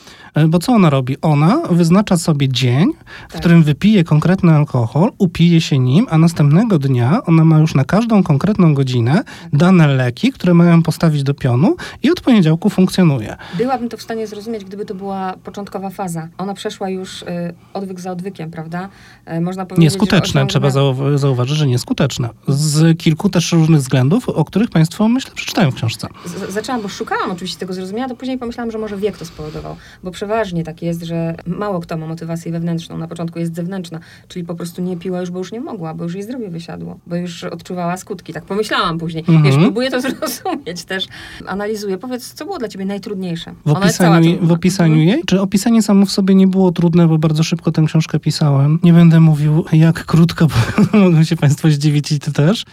bo 0.49 0.59
co 0.59 0.73
ona 0.73 0.91
robi? 0.91 1.17
Ona 1.23 1.63
wyznacza 1.71 2.17
sobie 2.17 2.49
dzień, 2.49 2.93
w 3.29 3.33
Tak. 3.33 3.41
którym 3.41 3.63
wypije 3.63 4.05
konkretny 4.05 4.53
alkohol, 4.55 5.11
upije 5.19 5.61
się 5.61 5.79
nim, 5.79 6.07
a 6.11 6.19
następnego 6.19 6.79
dnia 6.79 7.21
ona 7.27 7.45
ma 7.45 7.59
już 7.59 7.75
na 7.75 7.85
każdą 7.85 8.23
konkretną 8.23 8.75
godzinę 8.75 9.23
dane 9.53 9.87
leki, 9.89 10.33
które 10.33 10.55
mają 10.55 10.83
postawić 10.83 11.23
do 11.23 11.35
pionu 11.35 11.77
i 12.03 12.11
od 12.11 12.21
poniedziałku 12.21 12.71
funkcjonuje. 12.71 13.37
Byłabym 13.59 13.89
to 13.89 13.97
w 13.97 14.03
stanie 14.03 14.27
zrozumieć, 14.27 14.65
gdyby 14.65 14.85
to 14.85 14.95
była 14.95 15.35
początkowa 15.45 15.91
faza. 15.91 16.29
Ona 16.39 16.55
przeszła 16.55 16.89
już 16.89 17.23
y, 17.23 17.27
odwyk 17.75 18.01
za 18.01 18.11
odwykiem, 18.13 18.51
prawda? 18.51 18.89
Y, 19.37 19.41
można 19.41 19.67
powiedzieć, 19.67 19.85
Nieskuteczne, 19.93 20.41
że 20.41 20.47
trzeba 20.47 20.69
zau- 20.69 21.19
zauważyć, 21.19 21.57
że 21.57 21.67
nieskuteczne. 21.67 22.29
Z 22.49 22.99
kilku 22.99 23.29
też 23.29 23.53
różnych 23.53 23.81
względów, 23.81 24.29
o 24.29 24.45
których 24.45 24.71
Państwo, 24.71 25.09
myślę, 25.09 25.31
przeczytają 25.35 25.71
w 25.71 25.75
książce. 25.75 26.09
Z- 26.25 26.53
zaczęłam, 26.53 26.83
bo 26.83 26.89
szukałam 26.89 27.31
oczywiście 27.31 27.59
tego 27.59 27.73
zrozumienia, 27.75 28.09
to 28.09 28.17
później 28.17 28.39
pomyślałam, 28.39 28.71
że 28.71 28.79
może 28.79 28.97
wiek 28.97 29.19
to 29.19 29.25
spowodował, 29.25 29.77
bo 30.03 30.11
przeważnie 30.29 30.65
tak 30.65 30.83
jest, 30.83 31.03
że 31.03 31.35
mało 31.47 31.81
kto 31.81 31.97
ma 31.97 32.07
motywację 32.07 32.53
wewnętrzną, 32.53 32.99
na 32.99 33.09
początku 33.09 33.39
jest 33.39 33.55
zewnętrzna, 33.55 33.99
czyli 34.29 34.45
po 34.45 34.55
prostu 34.55 34.83
nie 34.83 34.97
piła 34.97 35.21
już, 35.21 35.31
bo 35.31 35.39
już 35.39 35.53
nie 35.53 35.61
mogła, 35.61 35.95
bo 35.95 36.05
już 36.05 36.15
jej 36.15 36.23
zdrowie 36.23 36.51
wysiadło, 36.51 36.99
bo 37.07 37.17
już 37.17 37.45
odczuwała 37.45 37.97
skutki, 37.97 38.33
tak 38.33 38.45
pomyślałam 38.45 38.99
później. 38.99 39.25
Mhm. 39.29 39.43
Wiesz, 39.43 39.55
próbuję 39.57 39.91
to 39.91 40.01
zrozumieć 40.05 40.85
też, 40.85 41.07
analizuję. 41.47 41.99
Powiedz, 41.99 42.35
co 42.35 42.45
było 42.45 42.59
dla 42.59 42.69
ciebie 42.69 42.85
najtrudniejsze? 42.85 43.55
W 43.67 43.71
opisaniu, 43.71 44.39
w 44.47 44.53
opisaniu 44.53 44.95
Mhm. 44.95 45.09
jej? 45.09 45.23
Czy 45.27 45.41
opisanie 45.41 45.83
samo 45.83 46.07
w 46.07 46.11
sobie 46.11 46.35
nie 46.35 46.47
było 46.47 46.73
trudne, 46.73 47.09
bo 47.09 47.19
bardzo 47.19 47.43
szybko 47.43 47.73
tę 47.73 47.83
książkę 47.87 48.19
pisałem? 48.19 48.79
Nie 48.83 48.93
będę 48.93 49.21
mówił 49.21 49.65
jak 49.73 50.05
krótko, 50.05 50.47
bo 50.93 50.99
mogą 50.99 51.25
się 51.25 51.37
Państwo 51.37 51.71
zdziwić 51.71 52.13
i 52.13 52.19
Ty 52.19 52.33
też. 52.33 52.65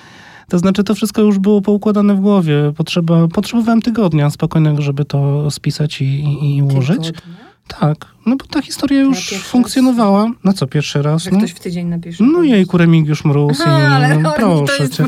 To 0.50 0.60
znaczy, 0.60 0.84
to 0.84 0.96
wszystko 0.96 1.22
już 1.22 1.40
było 1.40 1.62
poukładane 1.62 2.16
w 2.16 2.20
głowie. 2.20 2.56
Potrzeba, 2.78 3.28
potrzebowałem 3.28 3.82
tygodnia 3.82 4.30
spokojnego, 4.30 4.82
żeby 4.82 5.06
to 5.06 5.52
spisać 5.52 6.02
i, 6.02 6.06
i, 6.06 6.56
i 6.58 6.62
ułożyć. 6.62 6.98
Tygodnia? 7.06 7.46
Tak, 7.68 8.06
no 8.26 8.36
bo 8.36 8.46
ta 8.46 8.62
historia 8.62 9.00
już 9.02 9.16
pierwszy 9.18 9.36
raz- 9.36 9.44
funkcjonowała. 9.44 10.32
No 10.44 10.54
co, 10.54 10.68
pierwszy 10.68 11.02
raz? 11.02 11.24
Że 11.24 11.32
No, 11.32 11.38
ktoś 11.38 11.52
w 11.52 11.60
tydzień 11.60 11.88
napisze. 11.88 12.24
no 12.24 12.44
jejku, 12.44 12.78
Remigiusz 12.78 13.26
Mróz 13.26 13.62
Aha, 13.62 13.80
i 13.80 13.84
ale 13.86 14.18
no, 14.20 14.34
proszę 14.36 14.66
to 14.78 14.84
jest 14.84 14.94
cię. 14.98 15.06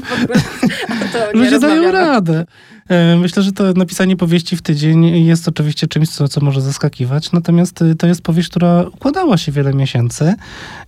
to 1.14 1.40
Ludzie 1.40 1.60
dają 1.60 1.92
radę. 1.92 2.46
E, 2.90 3.16
Myślę, 3.18 3.44
że 3.44 3.52
to 3.52 3.64
napisanie 3.74 4.16
powieści 4.18 4.58
w 4.58 4.62
tydzień 4.62 5.26
jest 5.26 5.48
oczywiście 5.48 5.88
czymś, 5.88 6.10
co, 6.10 6.28
co 6.28 6.42
może 6.42 6.62
zaskakiwać. 6.62 7.32
Natomiast 7.32 7.82
y, 7.82 7.96
to 7.96 8.08
jest 8.08 8.22
powieść, 8.22 8.50
która 8.50 8.84
układała 8.84 9.38
się 9.38 9.52
wiele 9.52 9.74
miesięcy 9.74 10.34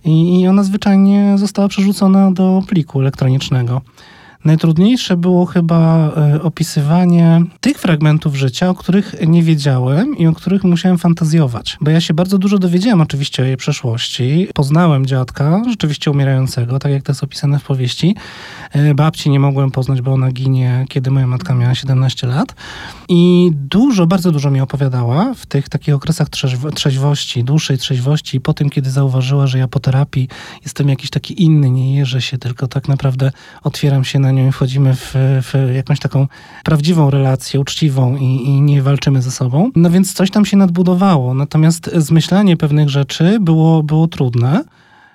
i, 0.04 0.40
i 0.40 0.48
ona 0.48 0.62
zwyczajnie 0.62 1.34
została 1.38 1.68
przerzucona 1.68 2.32
do 2.32 2.62
pliku 2.68 3.00
elektronicznego. 3.00 3.80
Najtrudniejsze 4.44 5.16
było 5.16 5.46
chyba 5.46 6.12
e, 6.16 6.42
opisywanie 6.42 7.42
tych 7.60 7.78
fragmentów 7.78 8.36
życia, 8.36 8.70
o 8.70 8.74
których 8.74 9.14
nie 9.26 9.42
wiedziałem 9.42 10.16
i 10.18 10.26
o 10.26 10.32
których 10.32 10.64
musiałem 10.64 10.98
fantazjować. 10.98 11.76
Bo 11.80 11.90
ja 11.90 12.00
się 12.00 12.14
bardzo 12.14 12.38
dużo 12.38 12.58
dowiedziałem 12.58 13.00
oczywiście 13.00 13.42
o 13.42 13.46
jej 13.46 13.56
przeszłości. 13.56 14.48
Poznałem 14.54 15.06
dziadka, 15.06 15.62
rzeczywiście 15.68 16.10
umierającego, 16.10 16.78
tak 16.78 16.92
jak 16.92 17.02
to 17.02 17.12
jest 17.12 17.24
opisane 17.24 17.58
w 17.58 17.64
powieści. 17.64 18.16
E, 18.72 18.94
Babci 18.94 19.30
nie 19.30 19.40
mogłem 19.40 19.70
poznać, 19.70 20.02
bo 20.02 20.12
ona 20.12 20.32
ginie, 20.32 20.84
kiedy 20.88 21.10
moja 21.10 21.26
matka 21.26 21.54
miała 21.54 21.74
17 21.74 22.26
lat. 22.26 22.54
I 23.08 23.50
dużo, 23.54 24.06
bardzo 24.06 24.32
dużo 24.32 24.50
mi 24.50 24.60
opowiadała 24.60 25.34
w 25.34 25.46
tych 25.46 25.68
takich 25.68 25.94
okresach 25.94 26.28
trzeźwo- 26.28 26.72
trzeźwości, 26.72 27.44
dłuższej 27.44 27.78
trzeźwości 27.78 28.36
i 28.36 28.40
po 28.40 28.54
tym, 28.54 28.70
kiedy 28.70 28.90
zauważyła, 28.90 29.46
że 29.46 29.58
ja 29.58 29.68
po 29.68 29.80
terapii 29.80 30.28
jestem 30.62 30.88
jakiś 30.88 31.10
taki 31.10 31.42
inny, 31.42 31.70
nie 31.70 31.96
jeżę 31.96 32.22
się, 32.22 32.38
tylko 32.38 32.68
tak 32.68 32.88
naprawdę 32.88 33.32
otwieram 33.62 34.04
się 34.04 34.18
na 34.18 34.29
nią 34.32 34.48
i 34.48 34.52
wchodzimy 34.52 34.94
w, 34.94 35.14
w 35.42 35.74
jakąś 35.74 35.98
taką 35.98 36.26
prawdziwą 36.64 37.10
relację, 37.10 37.60
uczciwą 37.60 38.16
i, 38.16 38.24
i 38.24 38.60
nie 38.60 38.82
walczymy 38.82 39.22
ze 39.22 39.30
sobą. 39.30 39.70
No 39.76 39.90
więc 39.90 40.12
coś 40.12 40.30
tam 40.30 40.44
się 40.44 40.56
nadbudowało. 40.56 41.34
Natomiast 41.34 41.90
zmyślanie 41.96 42.56
pewnych 42.56 42.88
rzeczy 42.88 43.38
było, 43.40 43.82
było 43.82 44.08
trudne. 44.08 44.64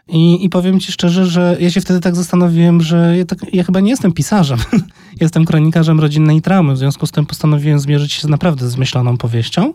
I, 0.07 0.45
I 0.45 0.49
powiem 0.49 0.79
ci 0.79 0.91
szczerze, 0.91 1.25
że 1.25 1.57
ja 1.59 1.69
się 1.69 1.81
wtedy 1.81 1.99
tak 1.99 2.15
zastanowiłem, 2.15 2.81
że 2.81 3.17
ja, 3.17 3.25
tak, 3.25 3.53
ja 3.53 3.63
chyba 3.63 3.79
nie 3.79 3.89
jestem 3.89 4.11
pisarzem. 4.11 4.59
jestem 5.21 5.45
kronikarzem 5.45 5.99
rodzinnej 5.99 6.41
traumy. 6.41 6.73
W 6.73 6.77
związku 6.77 7.07
z 7.07 7.11
tym 7.11 7.25
postanowiłem 7.25 7.79
zmierzyć 7.79 8.13
się 8.13 8.21
z 8.21 8.29
naprawdę 8.29 8.69
zmyśloną 8.69 9.17
powieścią. 9.17 9.73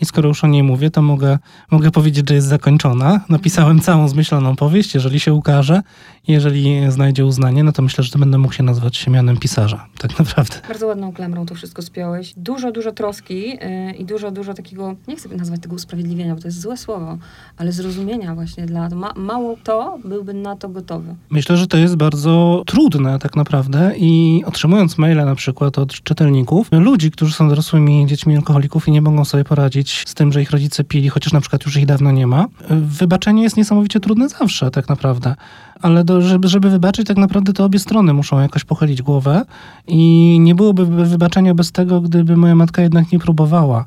I 0.00 0.04
skoro 0.04 0.28
już 0.28 0.44
o 0.44 0.46
niej 0.46 0.62
mówię, 0.62 0.90
to 0.90 1.02
mogę, 1.02 1.38
mogę 1.70 1.90
powiedzieć, 1.90 2.28
że 2.28 2.34
jest 2.34 2.46
zakończona. 2.46 3.20
Napisałem 3.28 3.80
całą 3.80 4.08
zmyśloną 4.08 4.56
powieść. 4.56 4.94
Jeżeli 4.94 5.20
się 5.20 5.32
ukaże, 5.32 5.82
jeżeli 6.28 6.90
znajdzie 6.90 7.26
uznanie, 7.26 7.64
no 7.64 7.72
to 7.72 7.82
myślę, 7.82 8.04
że 8.04 8.10
to 8.10 8.18
będę 8.18 8.38
mógł 8.38 8.54
się 8.54 8.62
nazwać 8.62 9.06
mianem 9.06 9.36
pisarza. 9.36 9.86
Tak 9.98 10.18
naprawdę. 10.18 10.54
Bardzo 10.68 10.86
ładną 10.86 11.12
klamrą 11.12 11.46
to 11.46 11.54
wszystko 11.54 11.82
spiąłeś. 11.82 12.34
Dużo, 12.36 12.72
dużo 12.72 12.92
troski 12.92 13.48
yy, 13.48 13.92
i 13.98 14.04
dużo, 14.04 14.30
dużo 14.30 14.54
takiego, 14.54 14.94
nie 15.08 15.16
chcę 15.16 15.28
nazwać 15.28 15.60
tego 15.60 15.74
usprawiedliwienia, 15.74 16.34
bo 16.34 16.40
to 16.40 16.48
jest 16.48 16.60
złe 16.60 16.76
słowo, 16.76 17.18
ale 17.56 17.72
zrozumienia 17.72 18.34
właśnie 18.34 18.66
dla, 18.66 18.88
ma, 18.88 19.12
mało 19.16 19.56
to 19.64 19.98
byłby 20.04 20.34
na 20.34 20.56
to 20.56 20.68
gotowy. 20.68 21.14
Myślę, 21.30 21.56
że 21.56 21.66
to 21.66 21.76
jest 21.76 21.96
bardzo 21.96 22.62
trudne 22.66 23.18
tak 23.18 23.36
naprawdę 23.36 23.92
i 23.96 24.42
otrzymując 24.46 24.98
maile 24.98 25.24
na 25.24 25.34
przykład 25.34 25.78
od 25.78 25.92
czytelników, 26.02 26.68
ludzi, 26.72 27.10
którzy 27.10 27.34
są 27.34 27.48
dorosłymi 27.48 28.06
dziećmi 28.06 28.36
alkoholików 28.36 28.88
i 28.88 28.90
nie 28.90 29.02
mogą 29.02 29.24
sobie 29.24 29.44
poradzić 29.44 29.83
z 29.90 30.14
tym, 30.14 30.32
że 30.32 30.42
ich 30.42 30.50
rodzice 30.50 30.84
pili, 30.84 31.08
chociaż 31.08 31.32
na 31.32 31.40
przykład 31.40 31.64
już 31.66 31.76
ich 31.76 31.86
dawno 31.86 32.12
nie 32.12 32.26
ma, 32.26 32.46
wybaczenie 32.70 33.42
jest 33.42 33.56
niesamowicie 33.56 34.00
trudne 34.00 34.28
zawsze 34.28 34.70
tak 34.70 34.88
naprawdę. 34.88 35.34
Ale 35.82 36.04
do, 36.04 36.20
żeby, 36.20 36.48
żeby 36.48 36.70
wybaczyć, 36.70 37.06
tak 37.06 37.16
naprawdę 37.16 37.52
to 37.52 37.64
obie 37.64 37.78
strony 37.78 38.12
muszą 38.12 38.40
jakoś 38.40 38.64
pochylić 38.64 39.02
głowę 39.02 39.42
i 39.86 40.36
nie 40.40 40.54
byłoby 40.54 40.86
wybaczenia 40.86 41.54
bez 41.54 41.72
tego, 41.72 42.00
gdyby 42.00 42.36
moja 42.36 42.54
matka 42.54 42.82
jednak 42.82 43.12
nie 43.12 43.18
próbowała. 43.18 43.84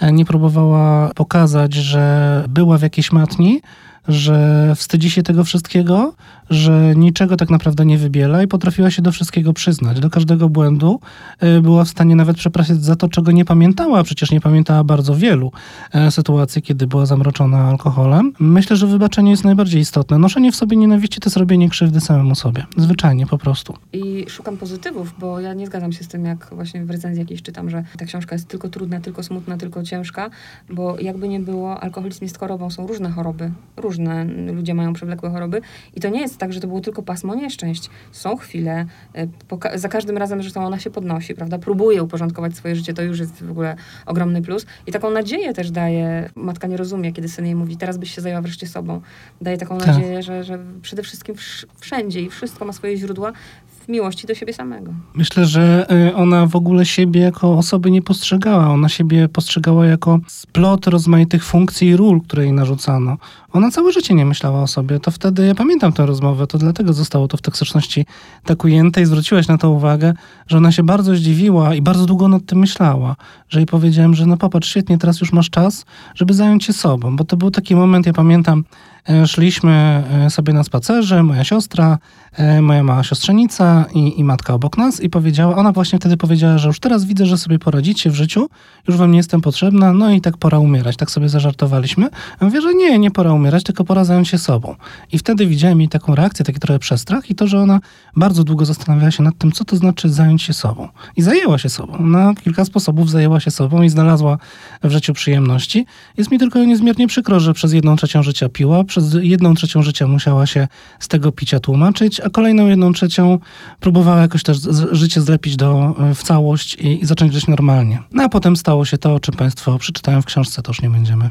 E, 0.00 0.12
Nie 0.12 0.24
próbowała 0.24 1.10
pokazać, 1.14 1.74
że 1.74 2.44
była 2.48 2.78
w 2.78 2.82
jakiejś 2.82 3.12
matni, 3.12 3.60
że 4.08 4.72
wstydzi 4.76 5.10
się 5.10 5.22
tego 5.22 5.44
wszystkiego, 5.44 6.14
że 6.50 6.94
niczego 6.96 7.36
tak 7.36 7.50
naprawdę 7.50 7.86
nie 7.86 7.98
wybiela 7.98 8.42
i 8.42 8.46
potrafiła 8.46 8.90
się 8.90 9.02
do 9.02 9.12
wszystkiego 9.12 9.52
przyznać. 9.52 10.00
Do 10.00 10.10
każdego 10.10 10.48
błędu 10.48 11.00
y, 11.42 11.60
była 11.60 11.84
w 11.84 11.88
stanie 11.88 12.16
nawet 12.16 12.36
przepraszać 12.36 12.84
za 12.84 12.96
to, 12.96 13.08
czego 13.08 13.32
nie 13.32 13.44
pamiętała, 13.44 14.02
przecież 14.02 14.30
nie 14.30 14.40
pamiętała 14.40 14.84
bardzo 14.84 15.14
wielu 15.14 15.52
e, 15.92 16.10
sytuacji, 16.10 16.62
kiedy 16.62 16.86
była 16.86 17.06
zamroczona 17.06 17.58
alkoholem. 17.58 18.32
Myślę, 18.40 18.76
że 18.76 18.86
wybaczenie 18.86 19.30
jest 19.30 19.44
najbardziej 19.44 19.80
istotne. 19.80 20.18
Noszenie 20.18 20.52
w 20.52 20.56
sobie 20.56 20.76
nienawiści 20.76 21.20
to 21.20 21.28
jest 21.28 21.36
robienie 21.36 21.68
krzywdy 21.68 22.00
samemu 22.00 22.34
sobie. 22.34 22.66
Zwyczajnie, 22.76 23.26
po 23.26 23.38
prostu. 23.38 23.74
I 23.92 24.24
szukam 24.28 24.56
pozytywów, 24.56 25.14
bo 25.18 25.40
ja 25.40 25.54
nie 25.54 25.66
zgadzam 25.66 25.92
się 25.92 26.04
z 26.04 26.08
tym, 26.08 26.24
jak 26.24 26.48
właśnie 26.52 26.84
w 26.84 26.90
recenzji 26.90 27.20
jakiejś 27.20 27.42
czytam, 27.42 27.70
że 27.70 27.84
ta 27.98 28.04
książka 28.04 28.34
jest 28.34 28.48
tylko 28.48 28.68
trudna, 28.68 29.00
tylko 29.00 29.22
smutna, 29.22 29.58
tylko 29.58 29.82
ciężka, 29.82 30.30
bo 30.70 31.00
jakby 31.00 31.28
nie 31.28 31.40
było, 31.40 31.80
alkoholizm 31.80 32.24
jest 32.24 32.38
chorobą, 32.38 32.70
są 32.70 32.86
różne 32.86 33.10
choroby, 33.10 33.52
różne 33.76 33.89
różne. 33.90 34.24
Ludzie 34.52 34.74
mają 34.74 34.92
przewlekłe 34.92 35.30
choroby 35.30 35.60
i 35.96 36.00
to 36.00 36.08
nie 36.08 36.20
jest 36.20 36.38
tak, 36.38 36.52
że 36.52 36.60
to 36.60 36.66
było 36.66 36.80
tylko 36.80 37.02
pasmo 37.02 37.34
nieszczęść. 37.34 37.90
Są 38.12 38.36
chwile, 38.36 38.86
e, 39.14 39.78
za 39.78 39.88
każdym 39.88 40.16
razem 40.16 40.42
zresztą 40.42 40.66
ona 40.66 40.78
się 40.78 40.90
podnosi, 40.90 41.34
prawda? 41.34 41.58
Próbuje 41.58 42.02
uporządkować 42.02 42.56
swoje 42.56 42.76
życie, 42.76 42.94
to 42.94 43.02
już 43.02 43.18
jest 43.18 43.44
w 43.44 43.50
ogóle 43.50 43.76
ogromny 44.06 44.42
plus. 44.42 44.66
I 44.86 44.92
taką 44.92 45.10
nadzieję 45.10 45.52
też 45.52 45.70
daje, 45.70 46.30
matka 46.34 46.66
nie 46.68 46.76
rozumie, 46.76 47.12
kiedy 47.12 47.28
syn 47.28 47.46
jej 47.46 47.54
mówi, 47.54 47.76
teraz 47.76 47.98
byś 47.98 48.14
się 48.14 48.20
zajęła 48.20 48.42
wreszcie 48.42 48.66
sobą. 48.66 49.00
Daje 49.40 49.58
taką 49.58 49.78
tak. 49.78 49.86
nadzieję, 49.86 50.22
że, 50.22 50.44
że 50.44 50.58
przede 50.82 51.02
wszystkim 51.02 51.34
wszędzie 51.80 52.20
i 52.20 52.30
wszystko 52.30 52.64
ma 52.64 52.72
swoje 52.72 52.96
źródła 52.96 53.32
w 53.80 53.88
miłości 53.88 54.26
do 54.26 54.34
siebie 54.34 54.52
samego. 54.52 54.92
Myślę, 55.14 55.46
że 55.46 55.86
y, 56.08 56.14
ona 56.14 56.46
w 56.46 56.56
ogóle 56.56 56.86
siebie 56.86 57.20
jako 57.20 57.58
osoby 57.58 57.90
nie 57.90 58.02
postrzegała. 58.02 58.68
Ona 58.68 58.88
siebie 58.88 59.28
postrzegała 59.28 59.86
jako 59.86 60.20
splot 60.26 60.86
rozmaitych 60.86 61.44
funkcji 61.44 61.88
i 61.88 61.96
ról, 61.96 62.20
które 62.20 62.42
jej 62.42 62.52
narzucano. 62.52 63.16
Ona 63.52 63.70
całe 63.70 63.92
życie 63.92 64.14
nie 64.14 64.24
myślała 64.24 64.62
o 64.62 64.66
sobie. 64.66 65.00
To 65.00 65.10
wtedy, 65.10 65.46
ja 65.46 65.54
pamiętam 65.54 65.92
tę 65.92 66.06
rozmowę, 66.06 66.46
to 66.46 66.58
dlatego 66.58 66.92
zostało 66.92 67.28
to 67.28 67.36
w 67.36 67.42
toksyczności 67.42 68.06
tak 68.44 68.64
ujęte 68.64 69.02
i 69.02 69.04
zwróciłaś 69.04 69.48
na 69.48 69.58
to 69.58 69.70
uwagę, 69.70 70.14
że 70.46 70.56
ona 70.56 70.72
się 70.72 70.82
bardzo 70.82 71.14
zdziwiła 71.14 71.74
i 71.74 71.82
bardzo 71.82 72.06
długo 72.06 72.28
nad 72.28 72.46
tym 72.46 72.58
myślała. 72.58 73.16
Że 73.48 73.58
jej 73.58 73.66
powiedziałem, 73.66 74.14
że 74.14 74.26
no 74.26 74.36
popatrz, 74.36 74.68
świetnie, 74.68 74.98
teraz 74.98 75.20
już 75.20 75.32
masz 75.32 75.50
czas, 75.50 75.84
żeby 76.14 76.34
zająć 76.34 76.64
się 76.64 76.72
sobą. 76.72 77.16
Bo 77.16 77.24
to 77.24 77.36
był 77.36 77.50
taki 77.50 77.76
moment, 77.76 78.06
ja 78.06 78.12
pamiętam, 78.12 78.64
E, 79.08 79.26
szliśmy 79.26 80.04
e, 80.26 80.30
sobie 80.30 80.52
na 80.52 80.64
spacerze, 80.64 81.22
moja 81.22 81.44
siostra, 81.44 81.98
e, 82.32 82.62
moja 82.62 82.82
mała 82.82 83.02
siostrzenica 83.02 83.84
i, 83.94 84.20
i, 84.20 84.24
matka 84.24 84.54
obok 84.54 84.78
nas 84.78 85.00
i 85.00 85.10
powiedziała, 85.10 85.56
ona 85.56 85.72
właśnie 85.72 85.98
wtedy 85.98 86.16
powiedziała, 86.16 86.58
że 86.58 86.68
już 86.68 86.80
teraz 86.80 87.04
widzę, 87.04 87.26
że 87.26 87.38
sobie 87.38 87.58
poradzicie 87.58 88.10
w 88.10 88.14
życiu, 88.14 88.48
już 88.88 88.96
wam 88.96 89.10
nie 89.10 89.16
jestem 89.16 89.40
potrzebna, 89.40 89.92
no 89.92 90.10
i 90.10 90.20
tak 90.20 90.36
pora 90.36 90.58
umierać. 90.58 90.96
Tak 90.96 91.10
sobie 91.10 91.28
zażartowaliśmy. 91.28 92.08
Ja 92.40 92.46
mówię, 92.46 92.60
że 92.60 92.74
nie, 92.74 92.98
nie 92.98 93.10
pora 93.10 93.32
umierać, 93.32 93.39
tylko 93.64 93.84
pora 93.84 94.04
zająć 94.04 94.28
się 94.28 94.38
sobą. 94.38 94.74
I 95.12 95.18
wtedy 95.18 95.46
widziałem 95.46 95.80
jej 95.80 95.88
taką 95.88 96.14
reakcję, 96.14 96.44
taki 96.44 96.60
trochę 96.60 96.78
przestrach 96.78 97.30
i 97.30 97.34
to, 97.34 97.46
że 97.46 97.60
ona 97.60 97.80
bardzo 98.16 98.44
długo 98.44 98.64
zastanawiała 98.64 99.10
się 99.10 99.22
nad 99.22 99.38
tym, 99.38 99.52
co 99.52 99.64
to 99.64 99.76
znaczy 99.76 100.08
zająć 100.08 100.42
się 100.42 100.52
sobą. 100.52 100.88
I 101.16 101.22
zajęła 101.22 101.58
się 101.58 101.68
sobą. 101.68 102.06
Na 102.06 102.34
kilka 102.34 102.64
sposobów 102.64 103.10
zajęła 103.10 103.40
się 103.40 103.50
sobą 103.50 103.82
i 103.82 103.88
znalazła 103.88 104.38
w 104.82 104.90
życiu 104.90 105.12
przyjemności. 105.12 105.86
Jest 106.16 106.30
mi 106.30 106.38
tylko 106.38 106.64
niezmiernie 106.64 107.06
przykro, 107.06 107.40
że 107.40 107.54
przez 107.54 107.72
jedną 107.72 107.96
trzecią 107.96 108.22
życia 108.22 108.48
piła, 108.48 108.84
przez 108.84 109.16
jedną 109.20 109.54
trzecią 109.54 109.82
życia 109.82 110.06
musiała 110.06 110.46
się 110.46 110.68
z 111.00 111.08
tego 111.08 111.32
picia 111.32 111.60
tłumaczyć, 111.60 112.20
a 112.20 112.30
kolejną 112.30 112.66
jedną 112.66 112.92
trzecią 112.92 113.38
próbowała 113.80 114.20
jakoś 114.20 114.42
też 114.42 114.58
życie 114.92 115.20
zlepić 115.20 115.56
do, 115.56 115.94
e, 115.98 116.14
w 116.14 116.22
całość 116.22 116.74
i, 116.74 117.02
i 117.02 117.06
zacząć 117.06 117.32
żyć 117.32 117.46
normalnie. 117.46 118.02
No 118.12 118.22
a 118.22 118.28
potem 118.28 118.56
stało 118.56 118.84
się 118.84 118.98
to, 118.98 119.14
o 119.14 119.20
czym 119.20 119.34
Państwo 119.34 119.78
przeczytają 119.78 120.22
w 120.22 120.24
książce, 120.24 120.62
to 120.62 120.70
już 120.70 120.82
nie 120.82 120.90
będziemy 120.90 121.30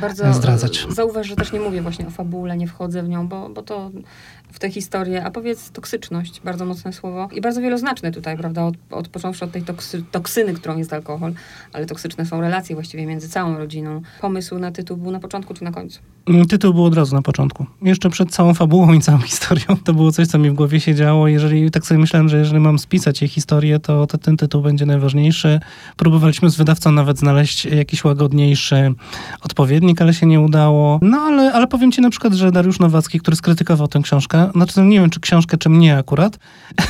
bardzo 0.00 0.32
zdradzać. 0.34 0.86
Zauważ, 0.90 1.26
że 1.26 1.36
też 1.36 1.52
nie 1.52 1.60
mówię 1.60 1.82
właśnie 1.82 2.06
o 2.06 2.10
fabule, 2.10 2.56
nie 2.56 2.66
wchodzę 2.66 3.02
w 3.02 3.08
nią, 3.08 3.28
bo, 3.28 3.48
bo 3.48 3.62
to 3.62 3.90
w 4.52 4.58
tę 4.58 4.70
historię, 4.70 5.24
a 5.24 5.30
powiedz 5.30 5.70
toksyczność, 5.70 6.40
bardzo 6.44 6.64
mocne 6.64 6.92
słowo 6.92 7.28
i 7.32 7.40
bardzo 7.40 7.60
wieloznaczne 7.60 8.12
tutaj, 8.12 8.36
prawda, 8.36 8.64
od, 8.64 8.74
od 8.90 9.08
począwszy 9.08 9.44
od 9.44 9.52
tej 9.52 9.62
toksy, 9.62 10.04
toksyny, 10.10 10.54
którą 10.54 10.78
jest 10.78 10.92
alkohol, 10.92 11.32
ale 11.72 11.86
toksyczne 11.86 12.26
są 12.26 12.40
relacje 12.40 12.74
właściwie 12.74 13.06
między 13.06 13.28
całą 13.28 13.58
rodziną. 13.58 14.02
Pomysł 14.20 14.58
na 14.58 14.72
tytuł 14.72 14.96
był 14.96 15.10
na 15.10 15.20
początku 15.20 15.54
czy 15.54 15.64
na 15.64 15.72
końcu? 15.72 16.00
Mm, 16.28 16.46
tytuł 16.46 16.74
był 16.74 16.84
od 16.84 16.94
razu 16.94 17.14
na 17.14 17.22
początku. 17.22 17.66
Jeszcze 17.82 18.10
przed 18.10 18.30
całą 18.30 18.54
fabułą 18.54 18.92
i 18.92 19.00
całą 19.00 19.18
historią. 19.32 19.76
To 19.84 19.94
było 19.94 20.12
coś, 20.12 20.26
co 20.26 20.38
mi 20.38 20.50
w 20.50 20.54
głowie 20.54 20.80
się 20.80 20.94
działo. 20.94 21.28
Jeżeli 21.28 21.70
tak 21.70 21.86
sobie 21.86 22.00
myślałem, 22.00 22.28
że 22.28 22.38
jeżeli 22.38 22.60
mam 22.60 22.78
spisać 22.78 23.22
jej 23.22 23.28
historię, 23.28 23.78
to, 23.78 24.06
to 24.06 24.18
ten 24.18 24.36
tytuł 24.36 24.62
będzie 24.62 24.86
najważniejszy. 24.86 25.60
Próbowaliśmy 25.96 26.50
z 26.50 26.56
wydawcą 26.56 26.92
nawet 26.92 27.18
znaleźć 27.18 27.64
jakiś 27.64 28.04
łagodniejszy 28.04 28.94
odpowiednik, 29.88 30.02
ale 30.02 30.14
się 30.14 30.26
nie 30.26 30.40
udało. 30.40 30.98
No 31.02 31.18
ale, 31.18 31.52
ale 31.52 31.66
powiem 31.66 31.92
ci 31.92 32.00
na 32.00 32.10
przykład, 32.10 32.32
że 32.32 32.52
Dariusz 32.52 32.78
Nowacki, 32.78 33.20
który 33.20 33.36
skrytykował 33.36 33.88
tę 33.88 34.00
książkę, 34.02 34.50
znaczy 34.54 34.82
nie 34.82 35.00
wiem, 35.00 35.10
czy 35.10 35.20
książkę, 35.20 35.58
czy 35.58 35.68
mnie 35.68 35.98
akurat, 35.98 36.38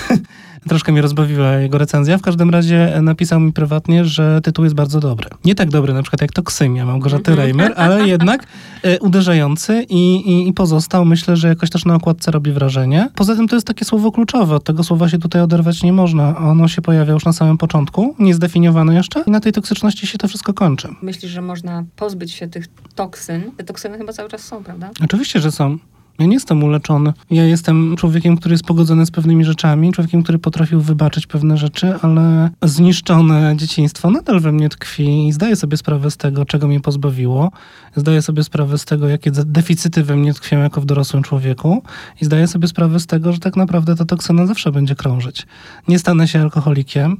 Troszkę 0.69 0.93
mnie 0.93 1.03
rozbawiła 1.03 1.53
jego 1.53 1.79
recenzja. 1.79 2.19
W 2.19 2.23
każdym 2.23 2.51
razie 2.51 2.99
napisał 3.03 3.41
mi 3.41 3.53
prywatnie, 3.53 4.05
że 4.05 4.41
tytuł 4.41 4.65
jest 4.65 4.77
bardzo 4.77 5.01
dobry. 5.01 5.29
Nie 5.45 5.55
tak 5.55 5.71
dobry 5.71 5.95
na 5.95 6.03
przykład 6.03 6.23
jak 6.23 6.33
Toksymia 6.33 6.87
Małgorzaty 6.87 7.33
mm 7.33 7.45
Reimer, 7.45 7.73
ale 7.77 8.09
jednak 8.09 8.47
e, 8.83 8.99
uderzający 8.99 9.87
i, 9.89 10.17
i, 10.17 10.49
i, 10.49 10.53
pozostał. 10.53 11.05
Myślę, 11.05 11.37
że 11.37 11.49
jakoś 11.49 11.71
też 11.71 11.85
na 11.85 11.95
okładce 11.95 12.31
robi 12.31 12.53
wrażenie. 12.53 13.09
Poza 13.15 13.37
tym 13.37 13.49
to 13.49 13.57
jest 13.57 13.67
takie 13.67 13.85
słowo 13.85 14.13
kluczowe. 14.13 14.55
Od 14.55 14.65
tego 14.65 14.85
słowa 14.85 15.09
się 15.09 15.19
tutaj 15.19 15.43
oderwać 15.43 15.83
nie 15.83 15.93
można. 15.93 16.39
Ono 16.39 16.69
się 16.69 16.83
pojawia 16.83 17.13
już 17.13 17.25
na 17.25 17.33
samym 17.33 17.59
początku, 17.59 18.15
niezdefiniowane 18.19 18.95
jeszcze 18.95 19.23
i 19.27 19.31
na 19.31 19.41
tej 19.41 19.53
toksyczności 19.53 20.07
się 20.07 20.19
to 20.19 20.29
wszystko 20.29 20.55
kończy. 20.55 20.89
Myślisz, 21.03 21.33
że 21.33 21.43
można 21.43 21.85
pozbyć 21.97 22.33
się 22.33 22.49
tych 22.49 22.67
toksyn? 22.95 23.43
Te 23.57 23.65
toksyny 23.65 23.99
chyba 23.99 24.13
cały 24.13 24.29
czas 24.29 24.41
są, 24.41 24.65
prawda? 24.65 24.91
Oczywiście, 25.05 25.41
że 25.41 25.53
są. 25.53 25.79
Ja 26.19 26.27
nie 26.27 26.35
jestem 26.35 26.65
uleczony. 26.65 27.13
Ja 27.31 27.45
jestem 27.45 27.97
człowiekiem, 27.97 28.37
który 28.37 28.55
jest 28.55 28.65
pogodzony 28.65 29.07
z 29.07 29.11
pewnymi 29.11 29.45
rzeczami, 29.45 29.93
człowiekiem, 29.93 30.23
który 30.23 30.39
potrafił 30.39 30.81
wybaczyć 30.81 31.27
pewne 31.27 31.57
rzeczy, 31.57 31.95
ale 32.03 32.51
zniszczone 32.63 33.57
dzieciństwo 33.57 34.11
nadal 34.11 34.41
we 34.41 34.53
mnie 34.53 34.69
tkwi 34.69 35.27
i 35.29 35.33
zdaję 35.33 35.57
sobie 35.57 35.77
sprawę 35.77 36.11
z 36.11 36.17
tego, 36.17 36.45
czego 36.45 36.69
mnie 36.69 36.81
pozbawiło. 36.81 37.51
Zdaję 37.97 38.23
sobie 38.23 38.45
sprawę 38.45 38.79
z 38.79 38.85
tego, 38.85 39.09
jakie 39.09 39.31
deficyty 39.31 40.05
we 40.05 40.17
mnie 40.17 40.35
tkwią 40.35 40.59
jako 40.59 40.81
w 40.81 40.87
dorosłym 40.87 41.23
człowieku 41.23 41.83
i 42.21 42.25
zdaję 42.25 42.47
sobie 42.47 42.69
sprawę 42.69 43.01
z 43.01 43.07
tego, 43.07 43.33
że 43.33 43.39
tak 43.39 43.57
naprawdę 43.57 43.97
ta 43.97 44.05
toksyna 44.05 44.47
zawsze 44.47 44.73
będzie 44.73 44.95
krążyć. 44.95 45.47
Nie 45.89 45.99
stanę 45.99 46.29
się 46.29 46.41
alkoholikiem, 46.41 47.17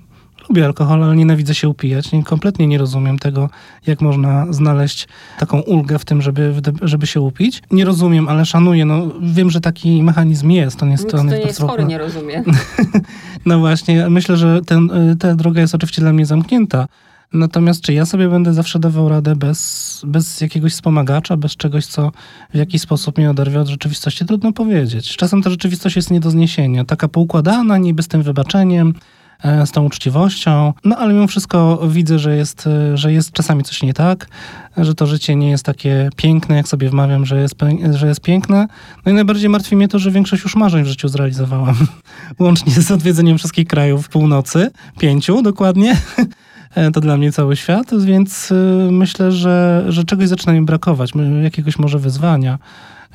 lubię 0.49 0.65
alkohol, 0.65 1.05
ale 1.05 1.17
nienawidzę 1.17 1.55
się 1.55 1.69
upijać. 1.69 2.13
Nie, 2.13 2.25
kompletnie 2.25 2.67
nie 2.67 2.79
rozumiem 2.79 3.19
tego, 3.19 3.51
jak 3.87 4.01
można 4.01 4.47
znaleźć 4.51 5.09
taką 5.39 5.61
ulgę 5.61 5.99
w 5.99 6.05
tym, 6.05 6.23
żeby, 6.23 6.55
żeby 6.83 7.07
się 7.07 7.21
upić. 7.21 7.63
Nie 7.71 7.85
rozumiem, 7.85 8.29
ale 8.29 8.47
szanuję. 8.47 8.85
No, 8.85 9.09
wiem, 9.21 9.51
że 9.51 9.61
taki 9.61 10.03
mechanizm 10.03 10.51
jest. 10.51 10.83
On 10.83 10.91
jest, 10.91 11.05
Nikt, 11.05 11.15
on 11.15 11.29
jest, 11.29 11.47
jest 11.47 11.61
chory, 11.61 11.85
nie 11.85 11.99
rozumie. 11.99 12.45
no 13.47 13.59
właśnie, 13.59 14.11
myślę, 14.11 14.37
że 14.37 14.61
ten, 14.67 14.91
ta 15.21 15.35
droga 15.35 15.61
jest 15.61 15.75
oczywiście 15.75 16.03
dla 16.03 16.13
mnie 16.13 16.27
zamknięta. 16.27 16.87
Natomiast 17.33 17.81
czy 17.81 17.93
ja 17.93 18.07
sobie 18.07 18.29
będę 18.29 18.53
zawsze 18.53 18.79
dawał 18.79 19.09
radę 19.09 19.37
bez, 19.37 20.03
bez 20.07 20.41
jakiegoś 20.41 20.73
wspomagacza, 20.73 21.37
bez 21.37 21.57
czegoś, 21.57 21.87
co 21.87 22.13
w 22.55 22.57
jakiś 22.57 22.83
sposób 22.83 23.19
mnie 23.19 23.31
oderwie 23.31 23.61
od 23.61 23.69
rzeczywistości? 23.69 24.27
Trudno 24.27 24.53
powiedzieć. 24.53 25.17
Czasem 25.17 25.43
ta 25.43 25.51
rzeczywistość 25.51 25.97
jest 25.97 26.11
nie 26.11 26.21
do 26.21 26.31
zniesienia. 26.31 26.85
Taka 26.85 27.09
poukładana, 27.09 27.79
niby 27.79 28.03
z 28.03 28.09
tym 28.09 28.23
wybaczeniem, 28.23 28.95
z 29.67 29.71
tą 29.71 29.85
uczciwością. 29.85 30.73
No 30.85 30.97
ale 30.97 31.15
mimo 31.15 31.27
wszystko 31.27 31.81
widzę, 31.89 32.19
że 32.19 32.37
jest, 32.37 32.67
e, 32.67 32.97
że 32.97 33.13
jest 33.13 33.33
czasami 33.33 33.63
coś 33.63 33.83
nie 33.83 33.95
tak, 33.95 34.29
że 34.77 34.95
to 34.95 35.07
życie 35.07 35.37
nie 35.37 35.51
jest 35.51 35.65
takie 35.65 36.11
piękne, 36.17 36.57
jak 36.57 36.69
sobie 36.69 36.91
wmawiam, 36.91 37.27
że 37.27 37.41
jest, 37.41 37.55
że 37.91 38.07
jest 38.07 38.21
piękne. 38.21 38.69
No 39.07 39.13
i 39.13 39.15
najbardziej 39.15 39.49
martwi 39.49 39.77
mnie 39.77 39.89
to, 39.89 39.99
że 39.99 40.11
większość 40.11 40.43
już 40.43 40.57
marzeń 40.57 40.85
w 40.85 40.87
życiu 40.87 41.09
zrealizowałam. 41.09 41.77
Łącznie 42.39 42.73
z 42.73 42.91
odwiedzeniem 42.91 43.39
wszystkich 43.39 43.69
krajów 43.69 44.09
północy, 44.09 44.71
pięciu 44.99 45.43
dokładnie. 45.43 45.97
E, 46.75 46.91
to 46.91 47.01
dla 47.01 47.17
mnie 47.17 47.33
cały 47.33 47.57
świat, 47.57 48.05
więc 48.05 48.53
myślę, 48.91 49.33
że, 49.33 49.85
że 49.89 50.05
czegoś 50.05 50.29
zaczyna 50.29 50.53
mi 50.53 50.63
brakować, 50.63 51.13
jakiegoś 51.43 51.79
może 51.79 51.99
wyzwania. 51.99 52.59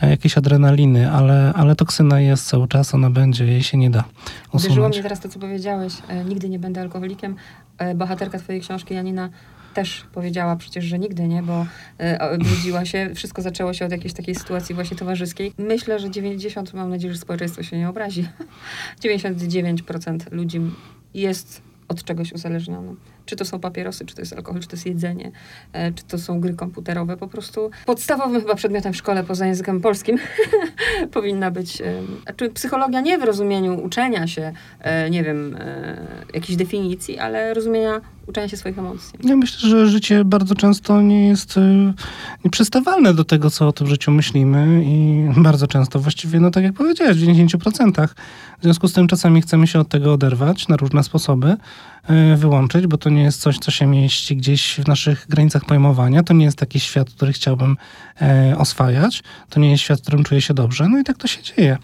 E, 0.02 0.10
jakiejś 0.10 0.38
adrenaliny, 0.38 1.12
ale, 1.12 1.54
ale 1.56 1.76
toksyna 1.76 2.22
jest 2.22 2.48
cały 2.48 2.68
czas, 2.68 2.94
ona 2.94 3.10
będzie, 3.10 3.46
jej 3.46 3.64
się 3.64 3.78
nie 3.78 3.90
da 3.90 4.04
usunąć. 4.48 4.66
Uderzyło 4.66 4.90
mnie 4.90 5.04
teraz 5.04 5.20
to, 5.20 5.30
co 5.30 5.40
powiedziałeś, 5.40 5.94
e, 6.08 6.26
nigdy 6.26 6.50
nie 6.50 6.60
będę 6.60 6.82
alkoholikiem. 6.82 7.36
E, 7.78 7.96
bohaterka 7.96 8.40
twojej 8.40 8.62
książki, 8.62 8.94
Janina, 8.94 9.30
też 9.74 10.06
powiedziała 10.14 10.56
przecież, 10.56 10.86
że 10.86 11.00
nigdy 11.00 11.28
nie, 11.28 11.44
bo 11.44 11.66
budziła 12.38 12.86
się. 12.86 13.10
Wszystko 13.16 13.42
zaczęło 13.42 13.74
się 13.74 13.86
od 13.86 13.92
jakiejś 13.92 14.14
takiej 14.14 14.36
sytuacji 14.36 14.76
właśnie 14.76 14.98
towarzyskiej. 14.98 15.54
Myślę, 15.58 16.00
że 16.00 16.12
90, 16.12 16.74
mam 16.74 16.90
nadzieję, 16.90 17.14
że 17.14 17.20
społeczeństwo 17.20 17.64
się 17.64 17.78
nie 17.78 17.90
obrazi. 17.90 18.28
99% 19.04 20.32
ludzi 20.32 20.62
jest 21.14 21.62
od 21.88 22.04
czegoś 22.04 22.34
uzależniony. 22.34 22.96
Czy 23.26 23.36
to 23.36 23.46
są 23.46 23.60
papierosy, 23.60 24.06
czy 24.06 24.16
to 24.16 24.22
jest 24.22 24.34
alkohol, 24.34 24.62
czy 24.62 24.68
to 24.68 24.76
jest 24.76 24.86
jedzenie, 24.86 25.32
e, 25.74 25.92
czy 25.92 26.04
to 26.04 26.18
są 26.18 26.40
gry 26.40 26.54
komputerowe. 26.54 27.18
Po 27.18 27.28
prostu 27.28 27.72
podstawowym 27.86 28.42
chyba 28.42 28.56
przedmiotem 28.56 28.94
w 28.94 28.98
szkole 28.98 29.24
poza 29.24 29.46
językiem 29.46 29.82
polskim 29.82 30.18
powinna 31.14 31.52
być, 31.52 31.82
e, 31.82 32.34
czy 32.36 32.50
psychologia 32.50 33.02
nie 33.02 33.18
w 33.18 33.24
rozumieniu 33.24 33.84
uczenia 33.86 34.28
się, 34.28 34.54
e, 34.80 35.10
nie 35.10 35.24
wiem, 35.24 35.58
jakiejś 36.34 36.58
definicji, 36.58 37.20
ale 37.20 37.54
rozumienia 37.54 38.02
uczenia 38.28 38.48
się 38.48 38.58
swoich 38.58 38.80
emocji. 38.80 39.20
Ja 39.24 39.36
myślę, 39.36 39.70
że 39.70 39.88
życie 39.88 40.26
bardzo 40.26 40.56
często 40.56 41.02
nie 41.02 41.28
jest 41.28 41.60
nieprzystawalne 42.46 43.14
do 43.14 43.24
tego, 43.24 43.50
co 43.50 43.68
o 43.68 43.72
tym 43.72 43.88
życiu 43.88 44.12
myślimy 44.12 44.84
i 44.86 45.26
bardzo 45.50 45.68
często, 45.68 46.00
właściwie, 46.00 46.40
no 46.40 46.52
tak 46.52 46.64
jak 46.64 46.74
powiedziałeś, 46.74 47.18
w 47.18 47.28
90%. 47.28 48.08
W 48.60 48.64
związku 48.64 48.88
z 48.88 48.94
tym 48.94 49.08
czasami 49.08 49.42
chcemy 49.42 49.68
się 49.68 49.80
od 49.80 49.90
tego 49.90 50.14
oderwać 50.14 50.68
na 50.68 50.78
różne 50.78 51.04
sposoby, 51.04 51.58
wyłączyć, 52.36 52.88
bo 52.88 52.98
to 52.98 53.10
nie 53.10 53.24
jest 53.24 53.42
coś, 53.42 53.60
co 53.60 53.72
się 53.72 53.86
mieści 53.86 54.38
gdzieś 54.38 54.80
w 54.80 54.88
naszych 54.88 55.26
granicach 55.30 55.66
pojmowania. 55.66 56.24
To 56.24 56.34
nie 56.34 56.46
jest 56.46 56.58
taki 56.58 56.80
świat, 56.80 57.10
który 57.10 57.34
chciałbym 57.34 57.78
e, 58.22 58.56
oswajać. 58.58 59.24
To 59.50 59.60
nie 59.60 59.72
jest 59.72 59.84
świat, 59.84 60.00
w 60.00 60.02
którym 60.02 60.24
czuję 60.24 60.42
się 60.42 60.54
dobrze. 60.54 60.90
No 60.90 61.00
i 61.00 61.04
tak 61.04 61.18
to 61.18 61.28
się 61.28 61.42
dzieje. 61.42 61.78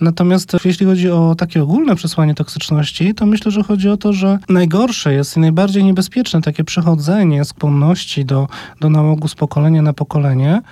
Natomiast 0.00 0.56
jeśli 0.64 0.86
chodzi 0.86 1.10
o 1.10 1.34
takie 1.34 1.62
ogólne 1.62 1.96
przesłanie 1.96 2.34
toksyczności, 2.34 3.14
to 3.14 3.26
myślę, 3.26 3.50
że 3.50 3.62
chodzi 3.62 3.88
o 3.88 3.96
to, 3.96 4.12
że 4.12 4.38
najgorsze 4.48 5.12
jest 5.12 5.36
i 5.36 5.40
najbardziej 5.40 5.84
niebezpieczne 5.84 6.42
takie 6.42 6.64
przechodzenie 6.64 7.44
skłonności 7.44 8.24
do, 8.24 8.48
do 8.80 8.90
nałogu 8.90 9.28
z 9.28 9.34
pokolenia 9.34 9.82
na 9.82 9.92
pokolenie 9.92 10.62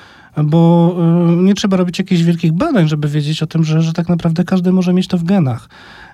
bo 0.45 0.95
y, 1.33 1.37
nie 1.37 1.55
trzeba 1.55 1.77
robić 1.77 1.99
jakichś 1.99 2.23
wielkich 2.23 2.53
badań, 2.53 2.89
żeby 2.89 3.09
wiedzieć 3.09 3.43
o 3.43 3.47
tym, 3.47 3.65
że, 3.65 3.83
że 3.83 3.93
tak 3.93 4.09
naprawdę 4.09 4.45
każdy 4.45 4.73
może 4.73 4.93
mieć 4.93 5.09
to 5.09 5.19
w 5.19 5.25
genach 5.25 5.69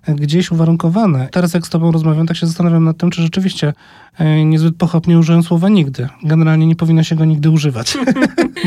gdzieś 0.08 0.50
uwarunkowane. 0.50 1.28
Teraz 1.32 1.54
jak 1.54 1.66
z 1.66 1.70
tobą 1.70 1.92
rozmawiam, 1.92 2.26
tak 2.26 2.36
się 2.36 2.46
zastanawiam 2.46 2.84
nad 2.84 2.96
tym, 2.96 3.10
czy 3.10 3.22
rzeczywiście 3.22 3.72
e, 4.18 4.44
niezbyt 4.44 4.76
pochopnie 4.76 5.18
użyłem 5.18 5.42
słowa 5.42 5.68
nigdy. 5.68 6.08
Generalnie 6.22 6.66
nie 6.66 6.76
powinno 6.76 7.02
się 7.02 7.16
go 7.16 7.24
nigdy 7.24 7.50
używać. 7.50 7.94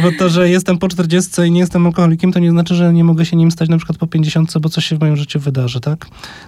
bo 0.02 0.12
to, 0.20 0.30
że 0.30 0.50
jestem 0.50 0.78
po 0.78 0.88
40 0.88 1.42
i 1.42 1.52
nie 1.52 1.60
jestem 1.60 1.86
alkoholikiem, 1.86 2.32
to 2.32 2.40
nie 2.40 2.52
znaczy, 2.52 2.76
że 2.76 2.94
nie 2.94 3.04
mogę 3.04 3.26
się 3.26 3.38
nim 3.38 3.52
stać 3.52 3.70
na 3.70 3.78
przykład 3.78 3.98
po 3.98 4.08
50, 4.08 4.58
bo 4.58 4.70
coś 4.70 4.86
się 4.86 4.96
w 4.96 5.00
moim 5.00 5.16
życiu 5.16 5.40
wydarzy, 5.40 5.82
tak? 5.82 6.06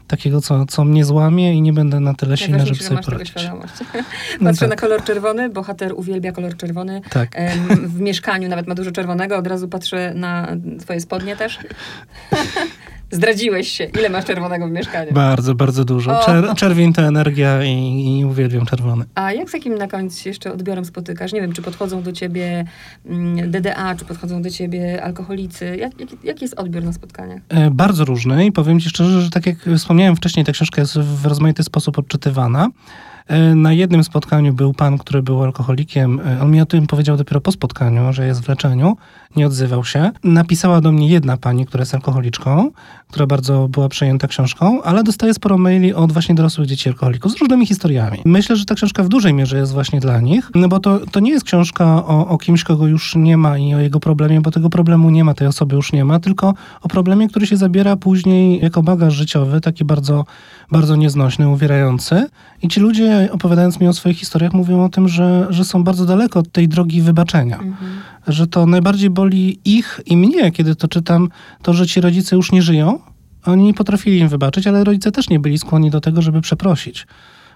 Takiego, 0.08 0.42
co, 0.42 0.66
co 0.66 0.86
mnie 0.86 1.06
złamie 1.06 1.54
i 1.54 1.62
nie 1.62 1.74
będę 1.74 2.00
na 2.00 2.14
tyle 2.14 2.38
silny, 2.38 2.66
żeby 2.66 2.84
sobie 2.84 3.02
poradzić. 3.02 3.34
No 4.42 4.50
Patrzę 4.50 4.60
tak. 4.60 4.70
na 4.70 4.76
kolor 4.76 5.04
czerwony, 5.04 5.50
bohater 5.50 5.94
uwielbia 5.96 6.32
kolor 6.32 6.58
czerwony. 6.58 7.02
Tak. 7.10 7.30
W 7.84 8.00
mieszkaniu 8.10 8.50
nawet 8.50 8.68
ma 8.68 8.76
dużo 8.76 8.92
czerwonego, 8.92 9.38
od 9.38 9.48
razu 9.48 9.68
patrzę 9.68 10.14
na 10.16 10.58
twoje 10.80 11.00
spodnie 11.00 11.36
też. 11.36 11.60
Zdradziłeś 13.12 13.68
się. 13.68 13.84
Ile 13.84 14.10
masz 14.10 14.26
czerwonego 14.26 14.68
w 14.68 14.72
mieszkaniu? 14.72 15.14
Bardzo, 15.14 15.56
bardzo 15.56 15.86
dużo. 15.86 16.22
Czer 16.26 16.54
czerwień 16.56 16.94
to 16.94 17.02
energia 17.02 17.64
i, 17.64 18.20
i, 18.20 18.26
uwielbiam 18.26 18.66
czerwony. 18.66 19.06
A 19.16 19.34
jak 19.34 19.50
z 19.50 19.54
jakim 19.54 19.76
na 19.76 19.88
koniec 19.88 20.26
jeszcze 20.26 20.54
odbiorem 20.54 20.86
spotykasz? 20.86 21.34
Nie 21.34 21.42
wiem, 21.42 21.54
czy 21.54 21.62
podchodzą 21.62 22.02
do 22.02 22.12
ciebie 22.12 22.66
mm, 23.40 23.52
DDA, 23.52 23.96
czy 23.96 24.06
podchodzą 24.06 24.42
do 24.42 24.50
ciebie 24.50 25.04
alkoholicy? 25.04 25.78
Jak, 25.78 26.00
jak, 26.00 26.10
jaki 26.24 26.44
jest 26.44 26.60
odbiór 26.60 26.84
na 26.84 26.94
spotkaniach? 26.94 27.42
E, 27.50 27.72
bardzo 27.72 28.06
różny 28.06 28.46
i 28.46 28.52
powiem 28.52 28.80
ci 28.80 28.90
szczerze, 28.90 29.22
że 29.22 29.30
tak 29.30 29.46
jak 29.46 29.58
wspomniałem 29.78 30.16
wcześniej, 30.16 30.46
ta 30.46 30.52
książka 30.52 30.82
jest 30.82 30.98
w 30.98 31.26
rozmaity 31.26 31.64
sposób 31.64 32.00
odczytywana. 32.00 32.68
E, 33.30 33.56
na 33.56 33.74
jednym 33.74 34.04
spotkaniu 34.04 34.54
był 34.54 34.74
pan, 34.74 34.98
który 34.98 35.24
był 35.24 35.44
alkoholikiem. 35.44 36.20
E, 36.20 36.42
on 36.42 36.52
mi 36.52 36.62
o 36.62 36.66
tym 36.66 36.88
powiedział 36.88 37.18
dopiero 37.18 37.42
po 37.42 37.52
spotkaniu, 37.52 38.14
że 38.14 38.28
jest 38.28 38.42
w 38.42 38.50
leczeniu. 38.50 38.98
Nie 39.36 39.48
odzywał 39.48 39.86
się. 39.86 40.12
Napisała 40.24 40.82
do 40.82 40.92
mnie 40.92 41.08
jedna 41.10 41.38
pani, 41.38 41.66
która 41.66 41.82
jest 41.82 41.96
alkoholiczką, 41.96 42.72
która 43.10 43.28
bardzo 43.28 43.68
była 43.68 43.90
przejęta 43.90 44.28
książką, 44.28 44.84
ale 44.84 45.04
dostaje 45.04 45.34
sporo 45.34 45.58
maili 45.58 45.94
od 45.94 46.12
właśnie 46.12 46.36
dorosłych 46.36 46.68
dzieci 46.68 46.90
alkoholików 46.90 47.32
z 47.32 47.38
różnymi 47.38 47.66
historiami. 47.66 48.18
Myślę, 48.26 48.56
że 48.56 48.66
ta 48.66 48.76
książka 48.76 49.04
w 49.04 49.10
dużej 49.10 49.34
mierze 49.34 49.58
jest 49.58 49.74
właśnie 49.74 50.00
dla 50.00 50.22
nich, 50.22 50.52
no 50.56 50.68
bo 50.68 50.80
to, 50.80 51.00
to 51.12 51.20
nie 51.20 51.32
jest 51.32 51.46
książka 51.46 52.06
o, 52.06 52.28
o 52.28 52.38
kimś, 52.38 52.64
kogo 52.64 52.88
już 52.88 53.16
nie 53.16 53.38
ma 53.38 53.58
i 53.58 53.74
o 53.74 53.80
jego 53.80 54.00
problemie, 54.00 54.42
bo 54.42 54.52
tego 54.52 54.70
problemu 54.70 55.10
nie 55.10 55.24
ma, 55.24 55.34
tej 55.34 55.48
osoby 55.48 55.76
już 55.76 55.94
nie 55.94 56.06
ma, 56.06 56.20
tylko 56.20 56.54
o 56.82 56.88
problemie, 56.88 57.28
który 57.28 57.48
się 57.48 57.58
zabiera 57.58 57.96
później 57.96 58.60
jako 58.62 58.84
bagaż 58.84 59.14
życiowy, 59.14 59.62
taki 59.62 59.86
bardzo, 59.86 60.26
bardzo 60.72 60.96
nieznośny, 60.96 61.50
uwierający. 61.50 62.28
I 62.62 62.68
ci 62.68 62.80
ludzie, 62.80 63.30
opowiadając 63.32 63.80
mi 63.80 63.88
o 63.88 63.94
swoich 63.94 64.18
historiach, 64.18 64.54
mówią 64.54 64.84
o 64.84 64.90
tym, 64.90 65.08
że, 65.08 65.48
że 65.50 65.66
są 65.66 65.84
bardzo 65.84 66.06
daleko 66.06 66.40
od 66.40 66.52
tej 66.52 66.68
drogi 66.68 67.02
wybaczenia. 67.02 67.56
Mhm. 67.56 67.92
Że 68.28 68.48
to 68.48 68.66
najbardziej 68.66 69.10
boli 69.10 69.60
ich 69.66 70.02
i 70.06 70.18
mnie, 70.18 70.52
kiedy 70.52 70.76
to 70.76 70.88
czytam, 70.88 71.30
to, 71.62 71.74
że 71.74 71.88
ci 71.88 72.02
rodzice 72.02 72.36
już 72.36 72.52
nie 72.52 72.62
żyją. 72.62 73.00
Oni 73.46 73.64
nie 73.64 73.74
potrafili 73.74 74.20
im 74.20 74.30
wybaczyć, 74.30 74.68
ale 74.68 74.84
rodzice 74.84 75.12
też 75.12 75.30
nie 75.30 75.40
byli 75.40 75.58
skłonni 75.58 75.92
do 75.92 76.02
tego, 76.02 76.22
żeby 76.22 76.42
przeprosić. 76.42 77.08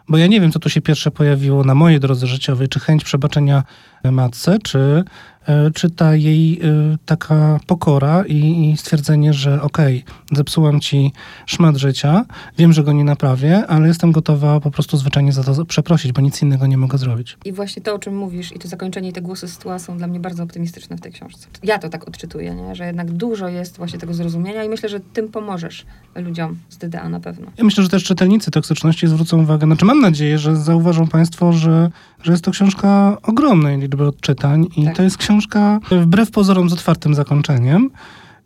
Bo 0.09 0.17
ja 0.17 0.27
nie 0.27 0.41
wiem, 0.41 0.51
co 0.51 0.59
tu 0.59 0.69
się 0.69 0.81
pierwsze 0.81 1.11
pojawiło 1.11 1.63
na 1.63 1.75
mojej 1.75 1.99
drodze 1.99 2.27
życiowej, 2.27 2.67
czy 2.67 2.79
chęć 2.79 3.03
przebaczenia 3.03 3.63
matce, 4.11 4.57
czy 4.63 5.03
E, 5.45 5.71
czy 5.71 5.89
ta 5.89 6.15
jej 6.15 6.59
e, 6.63 6.97
taka 7.05 7.59
pokora 7.67 8.23
i, 8.27 8.69
i 8.71 8.77
stwierdzenie, 8.77 9.33
że 9.33 9.61
okej, 9.61 10.03
okay, 10.05 10.37
zepsułam 10.37 10.79
ci 10.79 11.11
szmat 11.45 11.77
życia, 11.77 12.25
wiem, 12.57 12.73
że 12.73 12.83
go 12.83 12.93
nie 12.93 13.03
naprawię, 13.03 13.67
ale 13.67 13.87
jestem 13.87 14.11
gotowa 14.11 14.59
po 14.59 14.71
prostu 14.71 14.97
zwyczajnie 14.97 15.31
za 15.31 15.43
to 15.43 15.65
przeprosić, 15.65 16.11
bo 16.11 16.21
nic 16.21 16.41
innego 16.41 16.67
nie 16.67 16.77
mogę 16.77 16.97
zrobić. 16.97 17.37
I 17.45 17.51
właśnie 17.51 17.81
to, 17.81 17.95
o 17.95 17.99
czym 17.99 18.17
mówisz 18.17 18.55
i 18.55 18.59
to 18.59 18.67
zakończenie 18.67 19.09
i 19.09 19.13
te 19.13 19.21
głosy 19.21 19.47
sytuacji 19.47 19.85
są 19.85 19.97
dla 19.97 20.07
mnie 20.07 20.19
bardzo 20.19 20.43
optymistyczne 20.43 20.97
w 20.97 21.01
tej 21.01 21.11
książce. 21.11 21.47
Ja 21.63 21.79
to 21.79 21.89
tak 21.89 22.07
odczytuję, 22.07 22.55
nie? 22.55 22.75
że 22.75 22.85
jednak 22.85 23.11
dużo 23.11 23.47
jest 23.47 23.77
właśnie 23.77 23.99
tego 23.99 24.13
zrozumienia 24.13 24.63
i 24.63 24.69
myślę, 24.69 24.89
że 24.89 24.99
tym 24.99 25.29
pomożesz 25.29 25.85
ludziom 26.15 26.57
z 26.69 26.77
DDA 26.77 27.09
na 27.09 27.19
pewno. 27.19 27.47
Ja 27.57 27.63
myślę, 27.63 27.83
że 27.83 27.89
też 27.89 28.03
czytelnicy 28.03 28.51
toksyczności 28.51 29.07
zwrócą 29.07 29.41
uwagę, 29.41 29.65
znaczy 29.65 29.85
mam 29.85 29.99
nadzieję, 29.99 30.37
że 30.37 30.55
zauważą 30.55 31.07
Państwo, 31.07 31.53
że, 31.53 31.89
że 32.23 32.31
jest 32.31 32.43
to 32.43 32.51
książka 32.51 33.17
ogromnej 33.23 33.79
liczby 33.79 34.07
odczytań 34.07 34.67
i 34.77 34.85
tak. 34.85 34.95
to 34.95 35.03
jest 35.03 35.17
książka 35.17 35.79
wbrew 35.91 36.31
pozorom 36.31 36.69
z 36.69 36.73
otwartym 36.73 37.15
zakończeniem. 37.15 37.89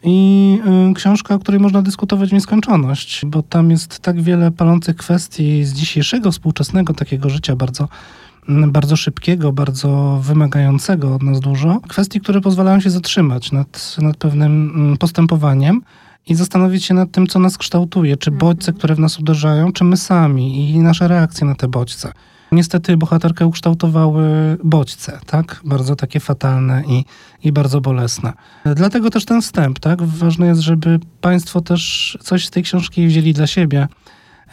I 0.04 0.60
y, 0.92 0.94
książka, 0.94 1.36
o 1.36 1.40
której 1.40 1.60
można 1.60 1.82
dyskutować 1.82 2.30
w 2.30 2.34
nieskończoność, 2.34 3.26
bo 3.26 3.44
tam 3.44 3.72
jest 3.72 4.00
tak 4.00 4.22
wiele 4.22 4.52
palących 4.52 4.96
kwestii 4.96 5.66
z 5.66 5.74
dzisiejszego, 5.74 6.32
współczesnego 6.32 6.94
takiego 6.94 7.30
życia, 7.30 7.56
bardzo, 7.56 7.88
bardzo 8.48 8.96
szybkiego, 8.96 9.52
bardzo 9.54 10.20
wymagającego 10.24 11.16
od 11.16 11.24
nas 11.24 11.40
dużo. 11.40 11.80
Kwestii, 11.88 12.22
które 12.22 12.42
pozwalają 12.42 12.80
się 12.80 12.90
zatrzymać 12.90 13.52
nad, 13.52 13.96
nad 14.02 14.18
pewnym 14.18 14.98
postępowaniem 15.00 15.82
i 16.28 16.36
zastanowić 16.36 16.86
się 16.86 16.94
nad 16.94 17.12
tym, 17.12 17.28
co 17.28 17.40
nas 17.40 17.58
kształtuje, 17.58 18.18
czy 18.18 18.32
mhm. 18.32 18.40
bodźce, 18.40 18.74
które 18.74 18.96
w 18.96 19.00
nas 19.00 19.20
uderzają, 19.20 19.72
czy 19.72 19.84
my 19.84 19.98
sami 19.98 20.72
i 20.72 20.80
nasze 20.80 21.08
reakcje 21.08 21.48
na 21.48 21.56
te 21.56 21.68
bodźce. 21.68 22.12
Niestety 22.52 22.98
bohaterkę 22.98 23.46
ukształtowały 23.46 24.58
bodźce, 24.64 25.20
tak? 25.26 25.62
Bardzo 25.66 25.96
takie 25.96 26.20
fatalne 26.20 26.84
i, 26.88 27.06
i 27.44 27.52
bardzo 27.52 27.82
bolesne. 27.82 28.34
Dlatego 28.76 29.10
też 29.10 29.26
ten 29.26 29.42
wstęp, 29.42 29.80
tak? 29.80 30.04
Ważne 30.04 30.48
jest, 30.48 30.62
żeby 30.62 31.00
Państwo 31.22 31.62
też 31.62 32.18
coś 32.22 32.46
z 32.46 32.50
tej 32.50 32.64
książki 32.64 33.08
wzięli 33.08 33.34
dla 33.34 33.48
siebie. 33.48 33.88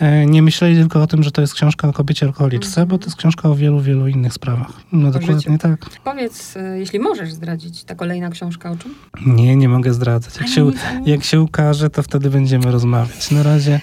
E, 0.01 0.27
nie 0.27 0.43
myśleli 0.43 0.77
tylko 0.77 1.03
o 1.03 1.07
tym, 1.07 1.23
że 1.23 1.31
to 1.31 1.41
jest 1.41 1.55
książka 1.55 1.89
o 1.89 1.93
kobiecie 1.93 2.27
alkoholiczce, 2.27 2.81
mm 2.81 2.89
-hmm. 2.89 2.91
bo 2.91 2.99
to 2.99 3.05
jest 3.05 3.17
książka 3.17 3.49
o 3.49 3.55
wielu, 3.55 3.81
wielu 3.81 4.09
innych 4.09 4.33
sprawach. 4.33 4.73
No 4.93 5.11
dokładnie 5.11 5.41
życiu. 5.41 5.59
tak. 5.59 5.87
Powiedz, 6.05 6.57
e, 6.57 6.79
jeśli 6.79 6.99
możesz 7.01 7.33
zdradzić, 7.33 7.85
ta 7.85 7.95
kolejna 7.95 8.31
książka 8.31 8.71
o 8.71 8.77
czym? 8.77 8.95
Nie, 9.27 9.57
nie 9.57 9.69
mogę 9.69 9.95
zdradzać. 9.95 10.37
Jak, 10.37 10.49
się, 10.49 10.71
jak 11.07 11.25
się 11.25 11.41
ukaże, 11.41 11.91
to 11.91 12.03
wtedy 12.03 12.31
będziemy 12.31 12.71
rozmawiać. 12.71 13.31
Na 13.31 13.43
razie, 13.43 13.81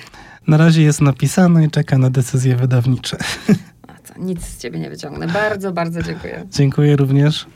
na 0.47 0.58
razie 0.58 0.82
jest 0.82 1.02
napisane 1.02 1.65
i 1.65 1.69
czeka 1.69 1.97
na 1.97 2.10
decyzje 2.10 2.56
wydawnicze. 2.56 3.17
nic 4.19 4.45
z 4.45 4.58
ciebie 4.58 4.80
nie 4.80 4.89
wyciągnę. 4.89 5.28
Bardzo, 5.28 5.71
bardzo 5.71 6.02
dziękuję. 6.04 6.45
Dziękuję 6.52 6.95
również. 6.95 7.47